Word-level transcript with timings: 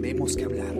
tenemos 0.00 0.34
que 0.34 0.44
hablar. 0.44 0.74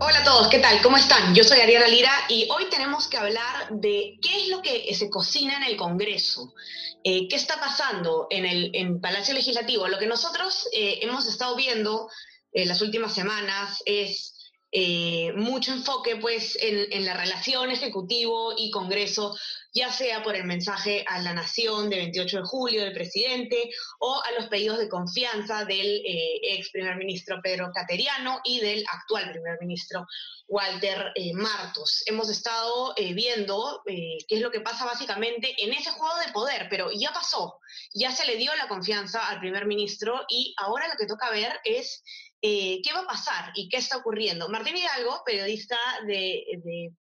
Hola 0.00 0.18
a 0.20 0.24
todos, 0.24 0.48
¿qué 0.48 0.58
tal? 0.58 0.80
¿Cómo 0.82 0.96
están? 0.96 1.34
Yo 1.34 1.44
soy 1.44 1.60
Ariana 1.60 1.86
Lira 1.86 2.10
y 2.28 2.48
hoy 2.50 2.64
tenemos 2.70 3.06
que 3.08 3.18
hablar 3.18 3.68
de 3.70 4.18
qué 4.22 4.42
es 4.42 4.48
lo 4.48 4.62
que 4.62 4.94
se 4.94 5.10
cocina 5.10 5.58
en 5.58 5.64
el 5.64 5.76
Congreso, 5.76 6.54
eh, 7.02 7.28
qué 7.28 7.36
está 7.36 7.60
pasando 7.60 8.26
en 8.30 8.46
el 8.46 9.00
Palacio 9.00 9.34
Legislativo. 9.34 9.86
Lo 9.88 9.98
que 9.98 10.06
nosotros 10.06 10.66
eh, 10.72 11.00
hemos 11.02 11.26
estado 11.28 11.56
viendo 11.56 12.08
en 12.52 12.68
las 12.68 12.80
últimas 12.80 13.14
semanas 13.14 13.82
es 13.84 14.43
eh, 14.76 15.32
mucho 15.36 15.72
enfoque 15.72 16.16
pues 16.16 16.58
en, 16.60 17.04
la 17.04 17.14
relación 17.14 17.70
ejecutivo 17.70 18.54
y 18.58 18.72
Congreso, 18.72 19.38
ya 19.72 19.92
sea 19.92 20.24
por 20.24 20.34
el 20.34 20.42
mensaje 20.42 21.04
a 21.06 21.20
la 21.20 21.32
nación 21.32 21.88
de 21.88 21.98
28 21.98 22.38
de 22.38 22.42
julio 22.42 22.82
del 22.82 22.92
presidente 22.92 23.70
o 24.00 24.20
a 24.20 24.32
los 24.32 24.48
pedidos 24.48 24.78
de 24.78 24.88
confianza 24.88 25.64
del 25.64 26.02
eh, 26.04 26.40
ex 26.54 26.70
primer 26.70 26.96
ministro 26.96 27.40
Pedro 27.40 27.70
Cateriano 27.72 28.40
y 28.42 28.58
del 28.58 28.84
actual 28.92 29.30
primer 29.30 29.58
ministro 29.60 30.08
Walter 30.48 31.12
eh, 31.14 31.32
Martos. 31.34 32.02
Hemos 32.06 32.28
estado 32.28 32.96
viendo 33.14 33.80
qué 33.86 34.18
es 34.28 34.40
lo 34.40 34.50
que 34.50 34.60
pasa 34.60 34.86
básicamente 34.86 35.54
en 35.62 35.72
ese 35.72 35.92
juego 35.92 36.16
de 36.18 36.32
poder, 36.32 36.66
pero 36.68 36.90
ya 36.90 37.12
pasó, 37.12 37.60
ya 37.92 38.10
se 38.10 38.26
le 38.26 38.34
dio 38.36 38.52
la 38.56 38.66
confianza 38.66 39.28
al 39.28 39.38
primer 39.38 39.66
ministro 39.66 40.24
y 40.28 40.52
ahora 40.56 40.88
lo 40.88 40.96
que 40.98 41.06
toca 41.06 41.30
ver 41.30 41.60
es 41.62 42.02
eh, 42.46 42.82
¿Qué 42.84 42.92
va 42.92 43.00
a 43.00 43.06
pasar 43.06 43.52
y 43.54 43.70
qué 43.70 43.78
está 43.78 43.96
ocurriendo? 43.96 44.50
Martín 44.50 44.76
Hidalgo, 44.76 45.22
periodista 45.24 45.78
de, 46.06 46.44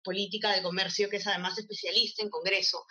política 0.04 0.52
de 0.52 0.62
comercio, 0.62 1.10
que 1.10 1.16
es 1.16 1.28
además 1.28 1.58
especialista 1.58 2.22
en 2.22 2.30
Congreso, 2.30 2.86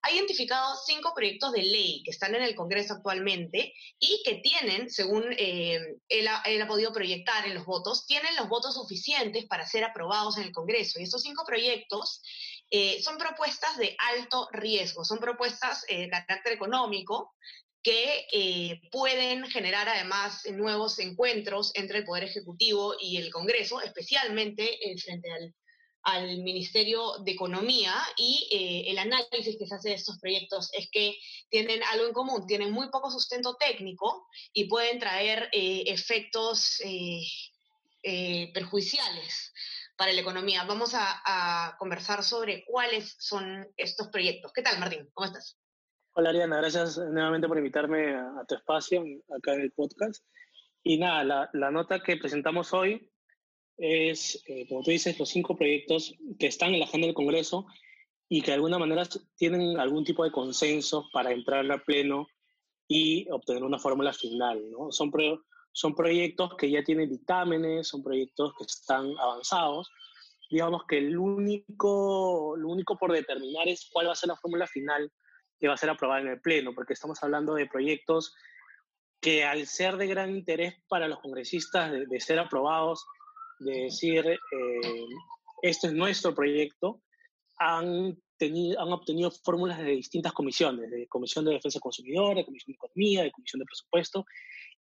ha 0.00 0.10
identificado 0.10 0.76
cinco 0.86 1.12
proyectos 1.14 1.52
de 1.52 1.62
ley 1.62 2.02
que 2.02 2.10
están 2.10 2.34
en 2.34 2.40
el 2.40 2.54
Congreso 2.54 2.94
actualmente 2.94 3.74
y 3.98 4.22
que 4.24 4.36
tienen, 4.36 4.88
según 4.88 5.26
eh, 5.36 5.98
él, 6.08 6.26
ha, 6.26 6.66
podido 6.66 6.90
proyectar 6.90 7.46
en 7.46 7.54
los 7.54 7.66
votos, 7.66 8.06
tienen 8.06 8.34
los 8.36 8.48
votos 8.48 8.76
suficientes 8.76 9.44
para 9.44 9.66
ser 9.66 9.84
aprobados 9.84 10.38
en 10.38 10.44
el 10.44 10.52
Congreso. 10.52 10.98
Y 10.98 11.02
estos 11.02 11.20
cinco 11.20 11.44
proyectos 11.44 12.22
eh, 12.70 13.02
son 13.02 13.18
propuestas 13.18 13.76
de 13.76 13.94
alto 13.98 14.48
riesgo, 14.52 15.04
son 15.04 15.18
propuestas 15.18 15.84
de 15.86 16.08
carácter 16.08 16.54
económico 16.54 17.34
que 17.82 18.26
eh, 18.32 18.80
pueden 18.90 19.46
generar 19.46 19.88
además 19.88 20.42
nuevos 20.50 20.98
encuentros 20.98 21.72
entre 21.74 21.98
el 21.98 22.04
Poder 22.04 22.24
Ejecutivo 22.24 22.94
y 23.00 23.16
el 23.16 23.30
Congreso, 23.30 23.80
especialmente 23.80 24.90
eh, 24.90 24.98
frente 24.98 25.30
al, 25.30 25.54
Ministerio 26.42 27.18
de 27.24 27.32
Economía 27.32 27.94
y 28.16 28.48
eh, 28.50 28.90
el 28.90 28.98
análisis 28.98 29.58
que 29.58 29.66
se 29.66 29.74
hace 29.74 29.90
de 29.90 29.96
estos 29.96 30.18
proyectos 30.18 30.70
es 30.72 30.88
que 30.90 31.14
tienen 31.50 31.82
algo 31.84 32.06
en 32.06 32.14
común, 32.14 32.46
tienen 32.46 32.72
muy 32.72 32.88
poco 32.88 33.10
sustento 33.10 33.54
técnico 33.56 34.26
y 34.54 34.64
pueden 34.64 34.98
traer 34.98 35.50
efectos 35.52 36.80
perjudiciales 38.54 39.52
para 39.94 40.14
la 40.14 40.22
economía. 40.22 40.64
Vamos 40.64 40.94
a, 40.94 41.20
a 41.22 41.76
conversar 41.76 42.24
sobre 42.24 42.64
cuáles 42.64 43.16
son 43.18 43.68
estos 43.76 44.08
proyectos. 44.08 44.52
¿Qué 44.54 44.62
tal, 44.62 44.80
Martín? 44.80 45.06
¿Cómo 45.12 45.26
estás? 45.26 45.59
Hola 46.12 46.30
Ariana, 46.30 46.56
gracias 46.56 46.98
nuevamente 46.98 47.46
por 47.46 47.56
invitarme 47.56 48.16
a, 48.16 48.44
tu 48.48 48.56
espacio 48.56 49.04
acá 49.36 49.54
en 49.54 49.60
el 49.60 49.70
podcast. 49.70 50.24
Y 50.82 50.98
nada, 50.98 51.48
la, 51.52 51.70
nota 51.70 52.02
que 52.02 52.16
presentamos 52.16 52.74
hoy 52.74 53.08
es, 53.76 54.42
eh, 54.48 54.66
como 54.68 54.82
tú 54.82 54.90
dices, 54.90 55.16
los 55.20 55.28
cinco 55.28 55.56
proyectos 55.56 56.12
que 56.36 56.48
están 56.48 56.74
en 56.74 56.80
la 56.80 56.86
agenda 56.86 57.06
del 57.06 57.14
Congreso 57.14 57.64
y 58.28 58.42
que 58.42 58.48
de 58.50 58.54
alguna 58.54 58.76
manera 58.76 59.04
tienen 59.36 59.78
algún 59.78 60.02
tipo 60.02 60.24
de 60.24 60.32
consenso 60.32 61.08
para 61.12 61.30
entrar 61.30 61.70
a 61.70 61.78
pleno 61.78 62.26
y 62.88 63.30
obtener 63.30 63.62
una 63.62 63.78
fórmula 63.78 64.12
final. 64.12 64.68
¿no? 64.68 64.90
Son, 64.90 65.12
son 65.70 65.94
proyectos 65.94 66.56
que 66.56 66.72
ya 66.72 66.82
tienen 66.82 67.08
dictámenes, 67.08 67.86
son 67.86 68.02
proyectos 68.02 68.52
que 68.58 68.64
están 68.64 69.16
avanzados. 69.16 69.88
Digamos 70.50 70.82
que 70.88 70.98
el 70.98 71.16
único, 71.16 72.56
lo 72.56 72.68
único 72.68 72.98
por 72.98 73.12
determinar 73.12 73.68
es 73.68 73.88
cuál 73.92 74.08
va 74.08 74.12
a 74.12 74.16
ser 74.16 74.28
la 74.30 74.36
fórmula 74.36 74.66
final 74.66 75.08
que 75.60 75.68
va 75.68 75.74
a 75.74 75.76
ser 75.76 75.90
aprobada 75.90 76.22
en 76.22 76.28
el 76.28 76.40
Pleno, 76.40 76.74
porque 76.74 76.94
estamos 76.94 77.22
hablando 77.22 77.54
de 77.54 77.66
proyectos 77.66 78.34
que 79.20 79.44
al 79.44 79.66
ser 79.66 79.98
de 79.98 80.06
gran 80.06 80.30
interés 80.30 80.74
para 80.88 81.06
los 81.06 81.20
congresistas 81.20 81.92
de, 81.92 82.20
ser 82.20 82.38
aprobados, 82.38 83.04
de 83.58 83.82
decir, 83.82 84.26
eh, 84.26 84.38
este 85.60 85.88
es 85.88 85.92
nuestro 85.92 86.34
proyecto, 86.34 87.02
han, 87.58 88.16
tenido, 88.38 88.80
han 88.80 88.90
obtenido 88.90 89.30
fórmulas 89.30 89.78
de 89.78 89.90
distintas 89.90 90.32
comisiones, 90.32 90.90
de 90.90 91.06
Comisión 91.06 91.44
de 91.44 91.52
Defensa 91.52 91.76
del 91.76 91.82
Consumidor, 91.82 92.36
de 92.36 92.46
Comisión 92.46 92.72
de 92.72 92.76
Economía, 92.76 93.22
de 93.24 93.32
Comisión 93.32 93.60
de 93.60 93.66
Presupuesto, 93.66 94.24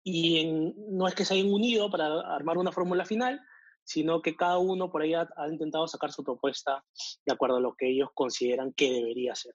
y 0.03 0.73
no 0.89 1.07
es 1.07 1.15
que 1.15 1.27
se 1.27 1.35
hayan 1.35 1.53
unido 1.53 1.91
para 1.91 2.35
armar 2.35 2.57
una 2.57 2.73
fórmula 2.73 3.05
final, 3.05 3.39
sino 3.85 4.23
que 4.23 4.35
cada 4.35 4.59
uno 4.59 4.91
por 4.91 5.03
ahí 5.03 5.13
ha 5.13 5.29
intentado 5.51 5.87
sacar 5.87 6.11
su 6.11 6.25
propuesta 6.25 6.83
de 7.27 7.33
acuerdo 7.33 7.57
a 7.57 7.61
lo 7.61 7.75
que 7.75 7.91
ellos 7.91 8.09
consideran 8.15 8.73
que 8.73 8.91
debería 8.91 9.35
ser. 9.35 9.55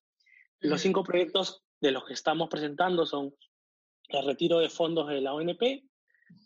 Los 0.59 0.81
cinco 0.81 1.03
proyectos 1.03 1.63
de 1.81 1.91
los 1.91 2.05
que 2.05 2.13
estamos 2.13 2.49
presentando 2.49 3.05
son 3.05 3.33
el 4.09 4.25
retiro 4.25 4.59
de 4.59 4.69
fondos 4.69 5.07
de 5.07 5.21
la 5.21 5.33
ONP, 5.33 5.83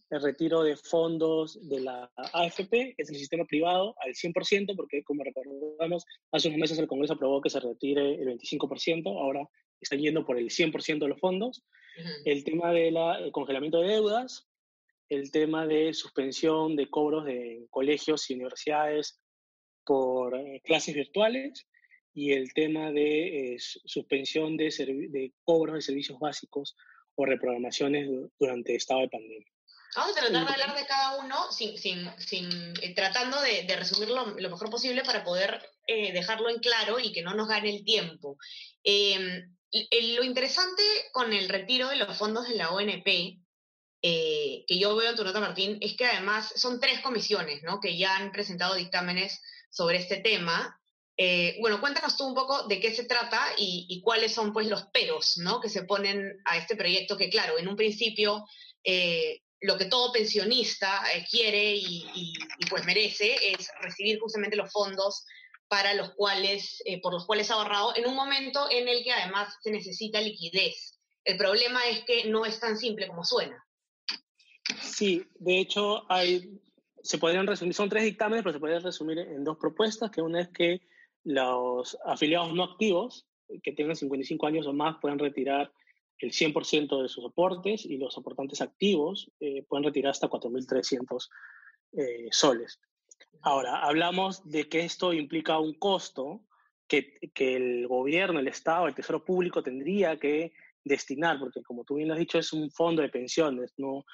el 0.09 0.21
retiro 0.21 0.63
de 0.63 0.75
fondos 0.75 1.57
de 1.67 1.79
la 1.79 2.11
AFP, 2.33 2.69
que 2.69 2.95
es 2.97 3.09
el 3.09 3.15
sistema 3.15 3.45
privado, 3.45 3.95
al 3.99 4.13
100%, 4.13 4.75
porque 4.75 5.03
como 5.03 5.23
recordamos, 5.23 6.05
hace 6.31 6.49
unos 6.49 6.59
meses 6.59 6.79
el 6.79 6.87
Congreso 6.87 7.13
aprobó 7.13 7.41
que 7.41 7.49
se 7.49 7.59
retire 7.59 8.15
el 8.15 8.37
25%, 8.37 9.07
ahora 9.07 9.47
están 9.79 9.99
yendo 9.99 10.25
por 10.25 10.37
el 10.37 10.49
100% 10.49 10.99
de 10.99 11.07
los 11.07 11.19
fondos. 11.19 11.63
El 12.25 12.43
tema 12.43 12.71
del 12.71 12.95
congelamiento 13.31 13.79
de 13.79 13.89
deudas, 13.89 14.47
el 15.09 15.31
tema 15.31 15.65
de 15.67 15.93
suspensión 15.93 16.75
de 16.75 16.89
cobros 16.89 17.25
de 17.25 17.67
colegios 17.69 18.29
y 18.29 18.35
universidades 18.35 19.21
por 19.85 20.37
eh, 20.37 20.61
clases 20.63 20.95
virtuales, 20.95 21.67
y 22.13 22.33
el 22.33 22.53
tema 22.53 22.91
de 22.91 23.55
eh, 23.55 23.57
suspensión 23.59 24.57
de, 24.57 24.65
de 25.09 25.33
cobros 25.43 25.75
de 25.75 25.81
servicios 25.81 26.19
básicos 26.19 26.75
o 27.15 27.25
reprogramaciones 27.25 28.09
durante 28.39 28.75
estado 28.75 29.01
de 29.01 29.09
pandemia. 29.09 29.47
Vamos 29.95 30.11
a 30.17 30.21
tratar 30.21 30.45
de 30.45 30.53
hablar 30.53 30.75
de 30.75 30.85
cada 30.85 31.17
uno 31.17 31.51
sin, 31.51 31.77
sin, 31.77 32.09
sin 32.17 32.73
eh, 32.81 32.93
tratando 32.95 33.41
de, 33.41 33.63
de 33.63 33.75
resumirlo 33.75 34.35
lo 34.37 34.49
mejor 34.49 34.69
posible 34.69 35.03
para 35.03 35.23
poder 35.23 35.61
eh, 35.87 36.13
dejarlo 36.13 36.49
en 36.49 36.59
claro 36.59 36.99
y 36.99 37.11
que 37.11 37.21
no 37.21 37.33
nos 37.33 37.47
gane 37.47 37.75
el 37.75 37.83
tiempo. 37.83 38.37
Em, 38.83 39.53
lo 40.15 40.23
interesante 40.23 40.83
con 41.11 41.31
el 41.31 41.47
retiro 41.47 41.89
de 41.89 41.97
los 41.97 42.17
fondos 42.17 42.47
de 42.47 42.55
la 42.55 42.71
ONP, 42.71 43.05
que 44.01 44.79
yo 44.79 44.95
veo 44.95 45.11
en 45.11 45.15
tu 45.15 45.23
nota, 45.23 45.39
Martín, 45.39 45.77
es 45.79 45.95
que 45.95 46.05
además 46.05 46.51
son 46.55 46.79
tres 46.79 46.99
comisiones 46.99 47.63
¿no? 47.63 47.79
que 47.79 47.97
ya 47.97 48.17
han 48.17 48.31
presentado 48.31 48.75
dictámenes 48.75 49.41
sobre 49.69 49.97
este 49.97 50.17
tema 50.17 50.80
eh, 51.17 51.57
bueno, 51.59 51.79
cuéntanos 51.79 52.17
tú 52.17 52.25
un 52.25 52.33
poco 52.33 52.67
de 52.67 52.79
qué 52.79 52.93
se 52.93 53.03
trata 53.03 53.39
y, 53.57 54.01
cuáles 54.03 54.33
son 54.33 54.53
pues 54.53 54.67
los 54.67 54.83
peros 54.87 55.37
¿no? 55.37 55.59
que 55.59 55.69
se 55.69 55.83
ponen 55.83 56.39
a 56.45 56.57
este 56.57 56.75
proyecto 56.75 57.17
que 57.17 57.29
claro, 57.29 57.59
en 57.59 57.67
un 57.67 57.75
principio 57.75 58.45
eh, 58.83 59.41
lo 59.59 59.77
que 59.77 59.85
todo 59.85 60.11
pensionista 60.11 61.03
eh, 61.13 61.25
quiere 61.29 61.75
y, 61.75 62.33
pues 62.69 62.85
merece 62.85 63.35
es 63.51 63.69
recibir 63.81 64.19
justamente 64.19 64.55
los 64.55 64.71
fondos 64.71 65.25
para 65.67 65.93
los 65.93 66.13
cuales, 66.15 66.83
por 67.01 67.13
los 67.13 67.25
cuales 67.25 67.49
ha 67.49 67.53
ahorrado 67.53 67.95
en 67.95 68.05
un 68.05 68.15
momento 68.15 68.69
en 68.69 68.89
el 68.89 69.03
que 69.03 69.13
además 69.13 69.55
se 69.61 69.71
necesita 69.71 70.19
liquidez. 70.19 70.99
El 71.23 71.37
problema 71.37 71.87
es 71.87 72.03
que 72.03 72.25
no 72.25 72.45
es 72.45 72.59
tan 72.59 72.77
simple 72.77 73.07
como 73.07 73.23
suena. 73.23 73.63
Sí, 74.81 75.25
de 75.35 75.59
hecho 75.59 76.11
hay, 76.11 76.59
se 77.03 77.17
podrían 77.17 77.47
resumir, 77.47 77.73
son 77.73 77.89
tres 77.89 78.03
dictámenes, 78.03 78.43
pero 78.43 78.53
se 78.53 78.59
podrían 78.59 78.83
resumir 78.83 79.19
en 79.19 79.43
dos 79.43 79.57
propuestas, 79.57 80.11
que 80.11 80.21
una 80.21 80.41
es 80.41 80.49
que 80.49 80.81
los 81.23 81.97
afiliados 82.05 82.53
no 82.53 82.63
activos 82.63 83.27
que 83.63 83.73
tengan 83.73 83.95
55 83.95 84.47
años 84.47 84.67
o 84.67 84.73
más 84.73 84.97
pueden 85.01 85.19
retirar 85.19 85.71
el 86.19 86.31
100% 86.31 87.01
de 87.01 87.09
sus 87.09 87.25
aportes 87.25 87.85
y 87.85 87.97
los 87.97 88.17
aportantes 88.17 88.61
activos 88.61 89.31
eh, 89.39 89.63
pueden 89.67 89.83
retirar 89.85 90.11
hasta 90.11 90.29
4.300 90.29 91.29
eh, 91.93 92.27
soles. 92.31 92.79
Ahora, 93.41 93.79
hablamos 93.79 94.47
de 94.47 94.69
que 94.69 94.81
esto 94.81 95.13
implica 95.13 95.59
un 95.59 95.73
costo 95.73 96.41
que, 96.87 97.17
que, 97.33 97.55
el 97.55 97.87
gobierno, 97.87 98.39
el 98.39 98.47
Estado, 98.47 98.87
el 98.87 98.95
Tesoro 98.95 99.25
Público 99.25 99.63
tendría 99.63 100.19
que 100.19 100.53
destinar, 100.83 101.39
porque 101.39 101.63
como 101.63 101.83
tú 101.83 101.95
bien 101.95 102.07
lo 102.07 102.13
has 102.13 102.19
dicho, 102.19 102.37
es 102.37 102.53
un 102.53 102.69
fondo 102.69 103.01
de 103.01 103.09
pensiones, 103.09 103.73
no 103.77 104.05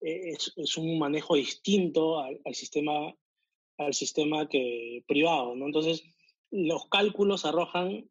es, 0.00 0.52
es 0.56 0.76
un 0.76 0.98
manejo 0.98 1.36
distinto 1.36 2.20
al, 2.20 2.40
al, 2.44 2.54
sistema, 2.54 3.14
al 3.78 3.94
sistema 3.94 4.48
que, 4.48 5.02
privado. 5.06 5.54
¿no? 5.56 5.66
Entonces, 5.66 6.04
los 6.50 6.88
cálculos 6.88 7.44
arrojan 7.44 8.08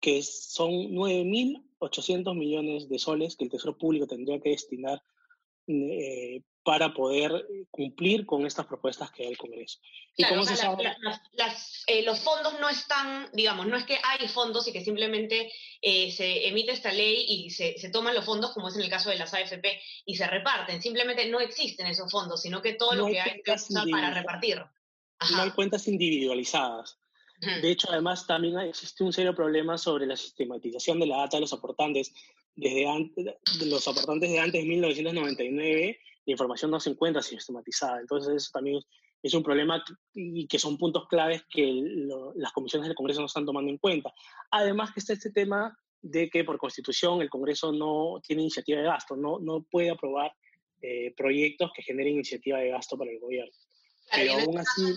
que 0.00 0.22
son 0.22 0.70
9.800 0.70 2.34
millones 2.36 2.88
de 2.88 2.98
soles 2.98 3.36
que 3.36 3.44
el 3.44 3.50
Tesoro 3.50 3.76
Público 3.76 4.06
tendría 4.06 4.40
que 4.40 4.50
destinar 4.50 5.02
eh, 5.68 6.42
para 6.62 6.92
poder 6.92 7.46
cumplir 7.70 8.26
con 8.26 8.44
estas 8.44 8.66
propuestas 8.66 9.12
que 9.12 9.22
da 9.22 9.30
el 9.30 9.38
Congreso. 9.38 9.78
Claro, 10.16 10.42
eh, 11.86 12.02
los 12.02 12.20
fondos 12.20 12.58
no 12.60 12.68
están, 12.68 13.30
digamos, 13.32 13.68
no 13.68 13.76
es 13.76 13.84
que 13.84 13.98
hay 14.02 14.26
fondos 14.26 14.66
y 14.66 14.72
que 14.72 14.84
simplemente 14.84 15.52
eh, 15.80 16.10
se 16.10 16.48
emite 16.48 16.72
esta 16.72 16.92
ley 16.92 17.24
y 17.28 17.50
se, 17.50 17.74
toman 17.92 18.16
los 18.16 18.24
fondos, 18.24 18.52
como 18.52 18.68
es 18.68 18.74
en 18.74 18.82
el 18.82 18.90
caso 18.90 19.10
de 19.10 19.16
las 19.16 19.32
AFP, 19.32 19.80
y 20.04 20.16
se 20.16 20.26
reparten. 20.26 20.82
Simplemente 20.82 21.28
no 21.28 21.38
existen 21.38 21.86
esos 21.86 22.10
fondos, 22.10 22.42
sino 22.42 22.60
que 22.60 22.74
todo 22.74 22.94
lo 22.94 23.06
que 23.06 23.20
hay 23.20 23.42
que 23.42 23.52
usar 23.52 23.88
para 23.88 24.12
repartir. 24.12 24.60
No 25.30 25.42
hay 25.42 25.50
cuentas 25.50 25.86
individualizadas. 25.86 26.98
De 27.62 27.70
hecho, 27.70 27.88
además, 27.90 28.26
también 28.26 28.58
existe 28.60 29.04
un 29.04 29.12
serio 29.12 29.34
problema 29.34 29.78
sobre 29.78 30.06
la 30.06 30.16
sistematización 30.16 30.98
de 31.00 31.06
la 31.06 31.18
data 31.18 31.36
de 31.36 31.42
los 31.42 31.52
aportantes. 31.52 32.12
Desde 32.54 32.88
antes, 32.88 33.24
de 33.24 33.66
los 33.66 33.86
aportantes 33.86 34.30
de 34.30 34.38
antes 34.38 34.62
de 34.62 34.68
1999 34.68 35.98
la 36.26 36.32
información 36.32 36.70
no 36.70 36.80
se 36.80 36.90
encuentra 36.90 37.22
sistematizada. 37.22 38.00
Entonces, 38.00 38.34
eso 38.34 38.50
también 38.52 38.80
es 39.22 39.34
un 39.34 39.42
problema 39.42 39.82
y 40.12 40.46
que 40.46 40.58
son 40.58 40.76
puntos 40.76 41.06
claves 41.08 41.42
que 41.48 41.82
las 42.34 42.52
comisiones 42.52 42.88
del 42.88 42.96
Congreso 42.96 43.20
no 43.20 43.26
están 43.26 43.46
tomando 43.46 43.70
en 43.70 43.78
cuenta. 43.78 44.12
Además 44.50 44.92
que 44.92 45.00
está 45.00 45.12
este 45.12 45.30
tema 45.30 45.76
de 46.02 46.28
que 46.28 46.44
por 46.44 46.58
constitución 46.58 47.22
el 47.22 47.30
Congreso 47.30 47.72
no 47.72 48.20
tiene 48.26 48.42
iniciativa 48.42 48.80
de 48.80 48.86
gasto, 48.86 49.16
no, 49.16 49.38
no 49.38 49.62
puede 49.62 49.90
aprobar 49.90 50.32
eh, 50.82 51.14
proyectos 51.16 51.70
que 51.74 51.82
generen 51.82 52.14
iniciativa 52.14 52.58
de 52.58 52.70
gasto 52.70 52.98
para 52.98 53.10
el 53.10 53.18
gobierno. 53.18 53.52
Pero 54.10 54.34
aún 54.34 54.58
así... 54.58 54.96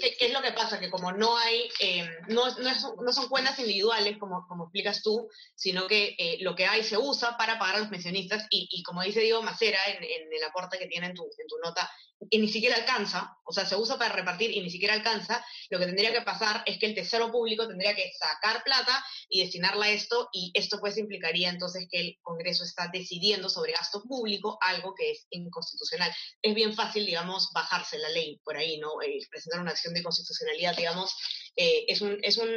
¿qué, 0.00 0.26
es 0.26 0.32
lo 0.32 0.40
que 0.40 0.52
pasa? 0.52 0.80
Que 0.80 0.90
como 0.90 1.12
no 1.12 1.36
hay, 1.36 1.68
eh, 1.80 2.08
no, 2.28 2.44
no, 2.58 3.12
son 3.12 3.28
cuentas 3.28 3.58
individuales, 3.58 4.16
como, 4.18 4.46
como 4.48 4.64
explicas 4.64 5.02
tú, 5.02 5.28
sino 5.54 5.86
que 5.86 6.14
eh, 6.18 6.38
lo 6.40 6.54
que 6.54 6.66
hay 6.66 6.82
se 6.82 6.96
usa 6.96 7.36
para 7.36 7.58
pagar 7.58 7.76
a 7.76 7.78
los 7.80 7.88
pensionistas 7.88 8.46
y, 8.50 8.68
y 8.70 8.82
como 8.82 9.02
dice 9.02 9.20
Diego 9.20 9.42
Macera 9.42 9.78
en, 9.88 10.02
en, 10.02 10.32
el 10.32 10.44
aporte 10.44 10.78
que 10.78 10.86
tiene 10.86 11.08
en 11.08 11.14
tu, 11.14 11.24
en 11.24 11.46
tu 11.46 11.58
nota, 11.62 11.90
y 12.30 12.38
ni 12.38 12.48
siquiera 12.48 12.76
alcanza, 12.76 13.36
o 13.44 13.52
sea, 13.52 13.66
se 13.66 13.76
usa 13.76 13.98
para 13.98 14.14
repartir 14.14 14.50
y 14.50 14.60
ni 14.60 14.70
siquiera 14.70 14.94
alcanza, 14.94 15.44
lo 15.70 15.78
que 15.78 15.86
tendría 15.86 16.12
que 16.12 16.22
pasar 16.22 16.62
es 16.66 16.78
que 16.78 16.86
el 16.86 16.94
Tesoro 16.94 17.30
Público 17.30 17.68
tendría 17.68 17.94
que 17.94 18.10
sacar 18.18 18.62
plata 18.64 19.04
y 19.28 19.42
destinarla 19.42 19.86
a 19.86 19.90
esto, 19.90 20.28
y 20.32 20.50
esto 20.54 20.80
pues 20.80 20.96
implicaría 20.96 21.50
entonces 21.50 21.86
que 21.90 22.00
el 22.00 22.18
Congreso 22.22 22.64
está 22.64 22.88
decidiendo 22.92 23.48
sobre 23.48 23.72
gasto 23.72 24.02
público, 24.02 24.58
algo 24.60 24.94
que 24.94 25.10
es 25.10 25.26
inconstitucional. 25.30 26.12
Es 26.42 26.54
bien 26.54 26.74
fácil, 26.74 27.04
digamos, 27.04 27.50
bajarse 27.52 27.98
la 27.98 28.08
ley 28.08 28.40
por 28.44 28.56
ahí, 28.56 28.78
¿no? 28.78 29.02
Eh, 29.02 29.18
presentar 29.30 29.60
una 29.60 29.72
acción 29.72 29.94
de 29.94 30.02
constitucionalidad, 30.02 30.76
digamos, 30.76 31.14
eh, 31.56 31.84
es 31.88 32.00
un... 32.00 32.18
Es 32.22 32.38
un 32.38 32.48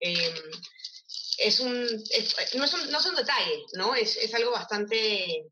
em, 0.00 0.32
es 1.38 1.60
un, 1.60 1.72
no, 2.56 2.64
es 2.64 2.74
un, 2.74 2.90
no 2.90 2.98
es 2.98 3.06
un 3.06 3.14
detalle, 3.14 3.62
¿no? 3.74 3.94
Es, 3.94 4.16
es 4.16 4.34
algo 4.34 4.50
bastante 4.50 5.46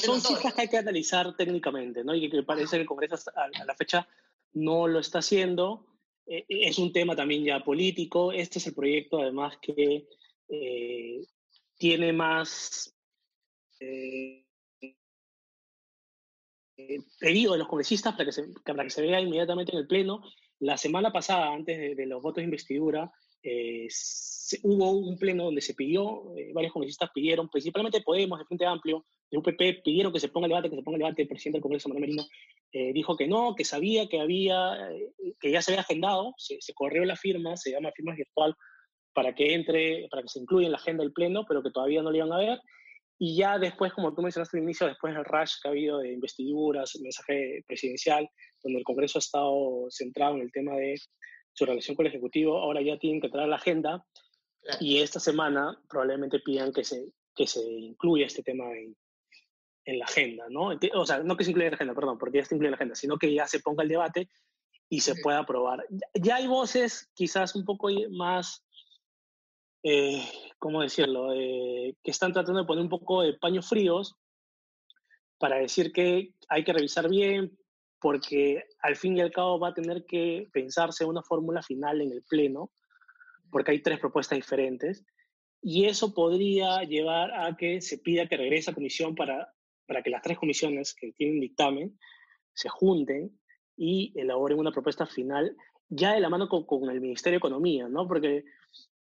son 0.00 0.20
cifras 0.20 0.54
que 0.54 0.62
hay 0.62 0.68
que 0.68 0.78
analizar 0.78 1.36
técnicamente, 1.36 2.02
¿no? 2.04 2.14
Y 2.14 2.30
que 2.30 2.42
parece 2.42 2.76
que 2.76 2.82
el 2.82 2.86
Congreso 2.86 3.16
a, 3.34 3.64
la 3.64 3.74
fecha 3.74 4.08
no 4.54 4.88
lo 4.88 5.00
está 5.00 5.18
haciendo. 5.18 5.86
Eh, 6.26 6.44
es 6.48 6.78
un 6.78 6.92
tema 6.92 7.14
también 7.14 7.44
ya 7.44 7.62
político. 7.62 8.32
Este 8.32 8.58
es 8.58 8.66
el 8.66 8.74
proyecto, 8.74 9.20
además, 9.20 9.58
que 9.60 10.08
eh, 10.48 11.26
tiene 11.76 12.12
más 12.12 12.94
eh, 13.80 14.44
pedido 17.20 17.52
de 17.52 17.58
los 17.58 17.68
congresistas 17.68 18.14
para 18.14 18.24
que, 18.24 18.32
se, 18.32 18.44
para 18.64 18.84
que 18.84 18.90
se 18.90 19.02
vea 19.02 19.20
inmediatamente 19.20 19.72
en 19.72 19.78
el 19.78 19.86
Pleno. 19.86 20.22
La 20.60 20.76
semana 20.76 21.12
pasada, 21.12 21.52
antes 21.52 21.96
de, 21.96 22.06
los 22.06 22.22
votos 22.22 22.36
de 22.36 22.44
investidura, 22.44 23.12
hubo 24.62 24.90
un 24.92 25.18
pleno 25.18 25.44
donde 25.44 25.60
se 25.60 25.74
pidió, 25.74 26.22
varios 26.54 26.72
congresistas 26.72 27.10
pidieron, 27.14 27.48
principalmente 27.48 28.00
Podemos, 28.00 28.38
de 28.38 28.44
Frente 28.46 28.66
Amplio, 28.66 29.04
de 29.30 29.38
UPP 29.38 29.82
pidieron 29.84 30.12
que 30.12 30.20
se 30.20 30.28
ponga 30.28 30.46
el 30.46 30.50
debate, 30.50 30.70
que 30.70 30.76
se 30.76 30.82
ponga 30.82 30.96
el 30.96 31.02
debate, 31.02 31.22
el 31.22 31.28
presidente 31.28 31.56
del 31.56 31.62
Congreso, 31.62 31.88
Manuel 31.88 32.02
Merino, 32.02 32.24
eh, 32.72 32.92
dijo 32.92 33.16
que 33.16 33.26
no, 33.26 33.54
que 33.54 33.64
sabía 33.64 34.08
que 34.08 34.20
había, 34.20 34.90
eh, 34.90 35.12
que 35.38 35.50
ya 35.50 35.62
se 35.62 35.72
había 35.72 35.82
agendado, 35.82 36.34
se, 36.38 36.58
corrió 36.74 37.04
la 37.04 37.16
firma, 37.16 37.56
se 37.56 37.72
llama 37.72 37.92
firma 37.94 38.14
virtual, 38.14 38.54
para 39.12 39.34
que 39.34 39.54
entre, 39.54 40.08
para 40.10 40.22
que 40.22 40.28
se 40.28 40.40
incluya 40.40 40.66
en 40.66 40.72
la 40.72 40.78
agenda 40.78 41.02
del 41.02 41.12
Pleno, 41.12 41.44
pero 41.46 41.62
que 41.62 41.70
todavía 41.70 42.02
no 42.02 42.10
lo 42.10 42.16
iban 42.16 42.32
a 42.32 42.38
ver. 42.38 42.60
Y 43.18 43.36
ya 43.36 43.58
después, 43.58 43.92
como 43.92 44.14
tú 44.14 44.22
mencionaste 44.22 44.56
al 44.56 44.62
inicio, 44.62 44.86
después 44.86 45.12
del 45.12 45.24
rush 45.24 45.54
que 45.60 45.68
ha 45.68 45.72
habido 45.72 45.98
de 45.98 46.12
investiduras, 46.12 46.96
mensaje 47.02 47.64
presidencial, 47.66 48.28
donde 48.62 48.78
el 48.78 48.84
Congreso 48.84 49.18
ha 49.18 49.20
estado 49.20 49.86
centrado 49.90 50.36
en 50.36 50.42
el 50.42 50.52
tema 50.52 50.76
de 50.76 50.94
su 51.52 51.66
relación 51.66 51.96
con 51.96 52.06
el 52.06 52.12
Ejecutivo, 52.12 52.58
ahora 52.58 52.80
ya 52.80 52.98
tienen 52.98 53.20
que 53.20 53.26
entrar 53.26 53.44
a 53.44 53.48
la 53.48 53.56
agenda 53.56 54.04
y 54.80 54.98
esta 54.98 55.20
semana 55.20 55.78
probablemente 55.88 56.40
pidan 56.40 56.72
que 56.72 56.84
se, 56.84 57.12
que 57.34 57.46
se 57.46 57.62
incluya 57.62 58.26
este 58.26 58.42
tema 58.42 58.70
en, 58.72 58.96
en 59.84 59.98
la 59.98 60.04
agenda, 60.04 60.46
¿no? 60.50 60.70
O 60.94 61.06
sea, 61.06 61.18
no 61.20 61.36
que 61.36 61.44
se 61.44 61.50
incluya 61.50 61.68
en 61.68 61.72
la 61.72 61.76
agenda, 61.76 61.94
perdón, 61.94 62.18
porque 62.18 62.38
ya 62.38 62.44
se 62.44 62.54
incluye 62.54 62.68
en 62.68 62.72
la 62.72 62.76
agenda, 62.76 62.94
sino 62.94 63.16
que 63.16 63.32
ya 63.32 63.46
se 63.46 63.60
ponga 63.60 63.82
el 63.82 63.88
debate 63.88 64.28
y 64.90 65.00
se 65.00 65.14
pueda 65.22 65.38
aprobar. 65.38 65.86
Ya 66.14 66.36
hay 66.36 66.46
voces 66.46 67.10
quizás 67.14 67.54
un 67.54 67.64
poco 67.64 67.88
más, 68.10 68.64
eh, 69.82 70.22
¿cómo 70.58 70.82
decirlo?, 70.82 71.32
eh, 71.32 71.96
que 72.02 72.10
están 72.10 72.32
tratando 72.32 72.60
de 72.60 72.66
poner 72.66 72.82
un 72.82 72.90
poco 72.90 73.22
de 73.22 73.34
paños 73.34 73.68
fríos 73.68 74.16
para 75.38 75.56
decir 75.56 75.92
que 75.92 76.34
hay 76.48 76.64
que 76.64 76.72
revisar 76.72 77.08
bien, 77.08 77.56
porque 78.00 78.64
al 78.80 78.96
fin 78.96 79.16
y 79.16 79.20
al 79.20 79.32
cabo 79.32 79.58
va 79.58 79.68
a 79.68 79.74
tener 79.74 80.04
que 80.06 80.48
pensarse 80.52 81.04
una 81.04 81.22
fórmula 81.22 81.62
final 81.62 82.00
en 82.00 82.12
el 82.12 82.22
Pleno, 82.24 82.72
porque 83.50 83.72
hay 83.72 83.80
tres 83.80 83.98
propuestas 83.98 84.36
diferentes, 84.36 85.04
y 85.60 85.86
eso 85.86 86.14
podría 86.14 86.82
llevar 86.82 87.32
a 87.34 87.56
que 87.56 87.80
se 87.80 87.98
pida 87.98 88.28
que 88.28 88.36
regrese 88.36 88.70
a 88.70 88.74
comisión 88.74 89.14
para 89.14 89.52
para 89.88 90.02
que 90.02 90.10
las 90.10 90.22
tres 90.22 90.38
comisiones 90.38 90.94
que 90.94 91.12
tienen 91.12 91.40
dictamen 91.40 91.98
se 92.52 92.68
junten 92.68 93.40
y 93.76 94.12
elaboren 94.14 94.58
una 94.58 94.70
propuesta 94.70 95.06
final 95.06 95.56
ya 95.88 96.12
de 96.12 96.20
la 96.20 96.28
mano 96.28 96.48
con, 96.48 96.90
el 96.90 97.00
Ministerio 97.00 97.36
de 97.36 97.38
Economía, 97.38 97.88
¿no? 97.88 98.06
Porque 98.06 98.44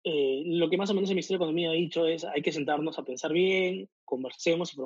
eh, 0.05 0.43
lo 0.47 0.71
que 0.71 0.79
más 0.79 0.89
o 0.89 0.95
menos 0.95 1.11
el 1.11 1.17
Ministerio 1.17 1.39
de 1.39 1.45
Economía 1.45 1.69
ha 1.69 1.75
dicho 1.75 2.07
es 2.07 2.25
hay 2.25 2.41
que 2.41 2.53
sentarnos 2.53 2.99
a 2.99 3.05
pensar 3.05 3.33
bien, 3.33 3.91
conversemos 4.05 4.73
y 4.73 4.79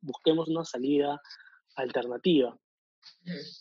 busquemos 0.00 0.48
una 0.48 0.64
salida 0.64 1.20
alternativa. 1.76 2.58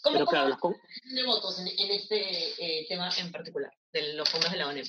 ¿Cómo, 0.01 0.13
Pero, 0.13 0.25
claro, 0.25 0.57
de 1.03 1.23
votos 1.25 1.59
en, 1.59 1.67
este 1.67 2.79
eh, 2.79 2.85
tema 2.87 3.09
en 3.19 3.29
particular, 3.29 3.73
de 3.91 4.13
los 4.13 4.29
fondos 4.29 4.49
de 4.49 4.57
la 4.57 4.69
ONP? 4.69 4.87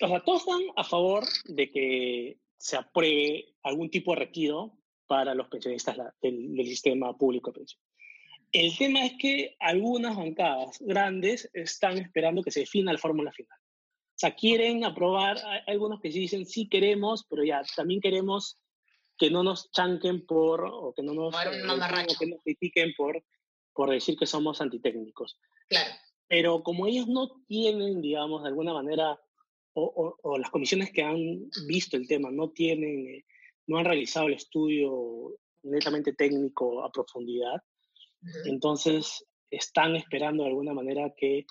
O 0.00 0.08
sea, 0.08 0.20
todos 0.20 0.40
están 0.40 0.62
a 0.76 0.84
favor 0.84 1.24
de 1.44 1.70
que 1.70 2.38
se 2.56 2.76
apruebe 2.76 3.54
algún 3.62 3.90
tipo 3.90 4.12
de 4.12 4.20
retiro 4.20 4.72
para 5.06 5.34
los 5.34 5.48
pensionistas 5.48 5.96
del, 6.22 6.56
sistema 6.64 7.16
público 7.16 7.50
de 7.50 7.58
pensión. 7.58 7.82
El 8.52 8.76
tema 8.76 9.04
es 9.04 9.14
que 9.18 9.56
algunas 9.58 10.16
bancadas 10.16 10.78
grandes 10.80 11.50
están 11.52 11.98
esperando 11.98 12.42
que 12.42 12.50
se 12.50 12.60
defina 12.60 12.92
la 12.92 12.98
fórmula 12.98 13.32
final. 13.32 13.58
O 13.58 14.16
sea, 14.16 14.34
quieren 14.34 14.84
aprobar, 14.84 15.38
hay 15.44 15.60
algunos 15.66 16.00
que 16.00 16.12
sí 16.12 16.20
dicen 16.20 16.46
sí 16.46 16.68
queremos, 16.68 17.26
pero 17.28 17.44
ya 17.44 17.62
también 17.76 18.00
queremos 18.00 18.58
que 19.18 19.30
no 19.30 19.42
nos 19.42 19.70
chanquen 19.72 20.24
por, 20.24 20.64
o 20.64 20.92
que 20.94 21.02
no 21.02 21.14
nos, 21.14 21.34
eh, 21.34 22.06
que 22.18 22.26
nos 22.26 22.42
critiquen 22.42 22.94
por, 22.96 23.22
por 23.72 23.90
decir 23.90 24.16
que 24.16 24.26
somos 24.26 24.60
antitécnicos. 24.60 25.38
Claro. 25.68 25.90
Pero 26.28 26.62
como 26.62 26.86
ellos 26.86 27.08
no 27.08 27.42
tienen, 27.46 28.00
digamos, 28.00 28.42
de 28.42 28.48
alguna 28.48 28.72
manera, 28.72 29.18
o, 29.74 30.16
o, 30.22 30.38
las 30.38 30.50
comisiones 30.50 30.90
que 30.92 31.02
han 31.02 31.50
visto 31.66 31.96
el 31.96 32.06
tema 32.06 32.30
no 32.30 32.50
tienen 32.50 33.08
eh, 33.08 33.24
no 33.66 33.78
han 33.78 33.84
realizado 33.84 34.28
el 34.28 34.34
estudio 34.34 35.34
netamente 35.62 36.12
técnico 36.12 36.84
a 36.84 36.92
profundidad. 36.92 37.62
Entonces, 38.44 39.24
están 39.50 39.96
esperando 39.96 40.42
de 40.42 40.50
alguna 40.50 40.74
manera 40.74 41.12
que 41.16 41.46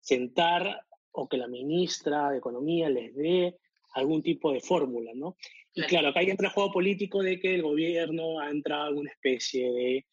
sentar 0.00 0.82
o 1.12 1.28
que 1.28 1.36
la 1.38 1.48
ministra 1.48 2.30
de 2.30 2.38
Economía 2.38 2.88
les 2.90 3.14
dé 3.14 3.56
algún 3.94 4.22
tipo 4.22 4.52
de 4.52 4.60
fórmula, 4.60 5.12
¿no? 5.14 5.36
Y 5.74 5.82
claro, 5.82 6.08
acá 6.08 6.20
hay 6.20 6.30
entra 6.30 6.48
el 6.48 6.54
juego 6.54 6.72
político 6.72 7.22
de 7.22 7.38
que 7.38 7.54
el 7.54 7.62
gobierno 7.62 8.40
ha 8.40 8.50
entrado 8.50 8.92
en 8.92 8.98
una 8.98 9.10
especie 9.10 9.72
de 9.72 10.06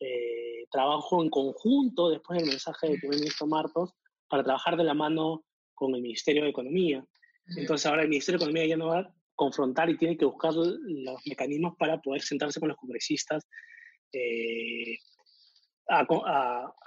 eh, 0.00 0.66
trabajo 0.70 1.22
en 1.22 1.30
conjunto 1.30 2.10
después 2.10 2.38
del 2.38 2.48
mensaje 2.48 2.88
del 2.88 2.98
primer 2.98 3.18
ministro 3.18 3.46
Martos 3.46 3.94
para 4.28 4.42
trabajar 4.42 4.76
de 4.76 4.84
la 4.84 4.94
mano 4.94 5.44
con 5.74 5.94
el 5.94 6.02
Ministerio 6.02 6.44
de 6.44 6.50
Economía. 6.50 7.04
Entonces 7.56 7.86
ahora 7.86 8.02
el 8.02 8.08
Ministerio 8.08 8.38
de 8.38 8.44
Economía 8.44 8.66
ya 8.66 8.76
no 8.76 8.86
va 8.88 9.14
confrontar 9.34 9.90
y 9.90 9.98
tiene 9.98 10.16
que 10.16 10.24
buscar 10.24 10.52
los 10.54 11.26
mecanismos 11.26 11.74
para 11.78 12.00
poder 12.00 12.22
sentarse 12.22 12.60
con 12.60 12.68
los 12.68 12.78
congresistas 12.78 13.46
eh, 14.12 14.96
a, 15.88 16.06